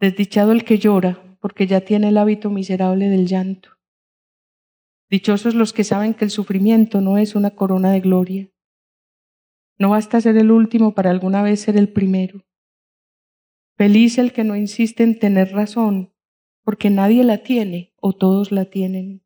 [0.00, 3.70] Desdichado el que llora, porque ya tiene el hábito miserable del llanto.
[5.10, 8.50] Dichosos los que saben que el sufrimiento no es una corona de gloria.
[9.78, 12.44] No basta ser el último para alguna vez ser el primero.
[13.76, 16.11] Feliz el que no insiste en tener razón,
[16.64, 19.24] porque nadie la tiene o todos la tienen.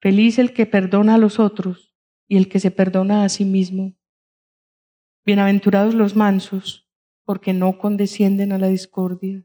[0.00, 1.94] Feliz el que perdona a los otros
[2.26, 3.94] y el que se perdona a sí mismo.
[5.24, 6.88] Bienaventurados los mansos,
[7.24, 9.44] porque no condescienden a la discordia.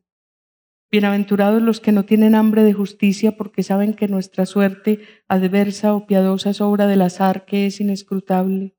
[0.91, 6.07] Bienaventurados los que no tienen hambre de justicia porque saben que nuestra suerte adversa o
[6.07, 8.77] piadosa es obra del azar que es inescrutable.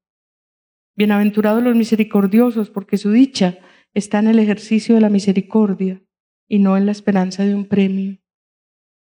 [0.95, 3.59] Bienaventurados los misericordiosos porque su dicha
[3.93, 6.06] está en el ejercicio de la misericordia
[6.49, 8.19] y no en la esperanza de un premio.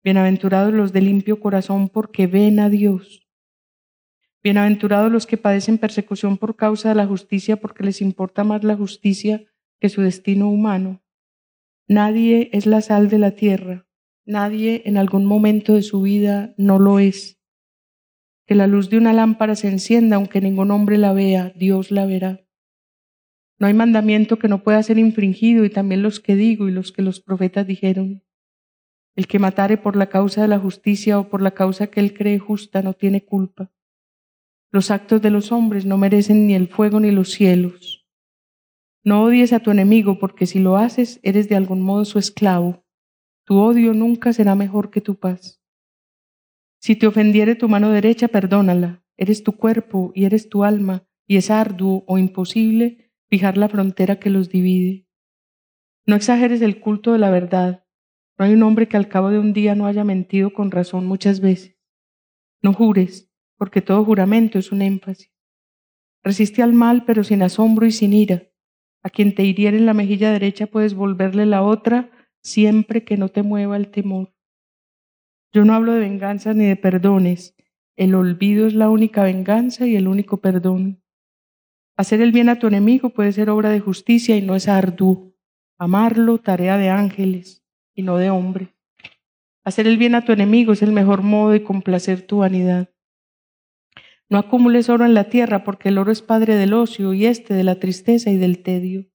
[0.05, 3.28] Bienaventurados los de limpio corazón porque ven a Dios.
[4.43, 8.76] Bienaventurados los que padecen persecución por causa de la justicia porque les importa más la
[8.76, 9.45] justicia
[9.78, 11.03] que su destino humano.
[11.86, 13.86] Nadie es la sal de la tierra,
[14.24, 17.40] nadie en algún momento de su vida no lo es.
[18.47, 22.07] Que la luz de una lámpara se encienda aunque ningún hombre la vea, Dios la
[22.07, 22.41] verá.
[23.63, 26.91] No hay mandamiento que no pueda ser infringido y también los que digo y los
[26.91, 28.25] que los profetas dijeron.
[29.15, 32.13] El que matare por la causa de la justicia o por la causa que él
[32.13, 33.71] cree justa no tiene culpa.
[34.73, 38.05] Los actos de los hombres no merecen ni el fuego ni los cielos.
[39.05, 42.85] No odies a tu enemigo, porque si lo haces, eres de algún modo su esclavo.
[43.45, 45.63] Tu odio nunca será mejor que tu paz.
[46.81, 49.05] Si te ofendiere tu mano derecha, perdónala.
[49.17, 53.01] Eres tu cuerpo y eres tu alma, y es arduo o imposible
[53.33, 55.07] fijar la frontera que los divide.
[56.07, 57.87] No exageres el culto de la verdad.
[58.37, 61.07] No hay un hombre que al cabo de un día no haya mentido con razón
[61.07, 61.78] muchas veces.
[62.61, 65.33] No jures, porque todo juramento es un énfasis.
[66.22, 68.51] Resiste al mal, pero sin asombro y sin ira.
[69.03, 72.11] A quien te hiriera en la mejilla derecha puedes volverle la otra
[72.43, 74.35] siempre que no te mueva el temor.
[75.55, 77.57] Yo no hablo de venganzas ni de perdones.
[77.97, 81.01] El olvido es la única venganza y el único perdón.
[81.97, 85.34] Hacer el bien a tu enemigo puede ser obra de justicia y no es arduo.
[85.78, 87.64] Amarlo, tarea de ángeles
[87.95, 88.74] y no de hombre.
[89.64, 92.90] Hacer el bien a tu enemigo es el mejor modo de complacer tu vanidad.
[94.28, 97.55] No acumules oro en la tierra porque el oro es padre del ocio y este
[97.55, 99.07] de la tristeza y del tedio.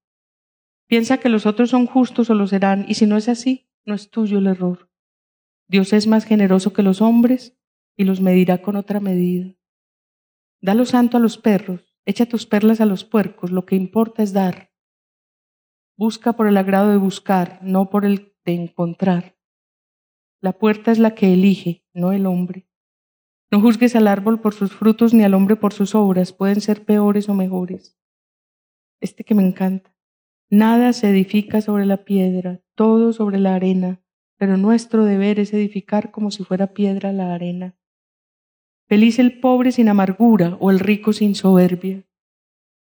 [0.87, 3.95] Piensa que los otros son justos o lo serán y si no es así, no
[3.95, 4.91] es tuyo el error.
[5.67, 7.57] Dios es más generoso que los hombres
[7.97, 9.55] y los medirá con otra medida.
[10.61, 14.23] Da lo santo a los perros, echa tus perlas a los puercos, lo que importa
[14.23, 14.71] es dar.
[15.97, 19.37] Busca por el agrado de buscar, no por el de encontrar.
[20.41, 22.69] La puerta es la que elige, no el hombre.
[23.51, 26.85] No juzgues al árbol por sus frutos ni al hombre por sus obras, pueden ser
[26.85, 27.99] peores o mejores.
[29.01, 29.93] Este que me encanta.
[30.49, 34.01] Nada se edifica sobre la piedra, todo sobre la arena,
[34.37, 37.77] pero nuestro deber es edificar como si fuera piedra la arena.
[38.87, 42.05] Feliz el pobre sin amargura o el rico sin soberbia.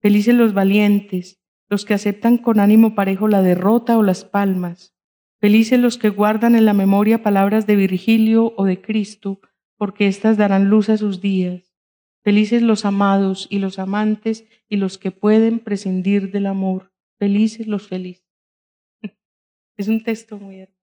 [0.01, 4.97] Felices los valientes, los que aceptan con ánimo parejo la derrota o las palmas.
[5.41, 9.41] Felices los que guardan en la memoria palabras de Virgilio o de Cristo,
[9.77, 11.75] porque éstas darán luz a sus días.
[12.23, 16.93] Felices los amados y los amantes y los que pueden prescindir del amor.
[17.19, 18.27] Felices los felices.
[19.77, 20.81] Es un texto muy hermoso.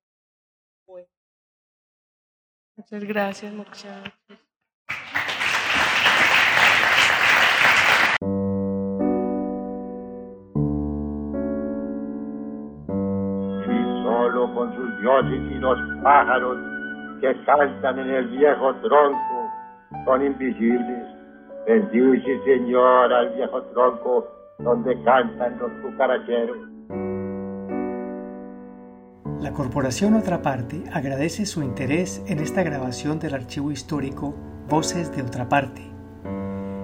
[2.76, 4.47] Muchas gracias, muchachos.
[14.08, 16.58] Solo con sus dioses y los pájaros
[17.22, 19.52] que cantan en el viejo tronco
[20.06, 21.04] son invisibles.
[21.66, 24.28] Bendice, Señor, al viejo tronco
[24.60, 26.58] donde cantan los cucaracheros.
[29.42, 34.34] La Corporación Otra Parte agradece su interés en esta grabación del archivo histórico
[34.70, 35.82] Voces de Otra Parte.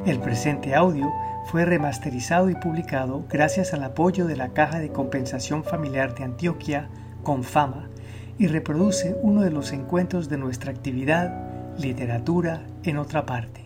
[0.06, 1.12] El presente audio
[1.48, 6.88] fue remasterizado y publicado gracias al apoyo de la Caja de Compensación Familiar de Antioquia,
[7.24, 7.90] Confama,
[8.38, 13.63] y reproduce uno de los encuentros de nuestra actividad Literatura en Otra Parte.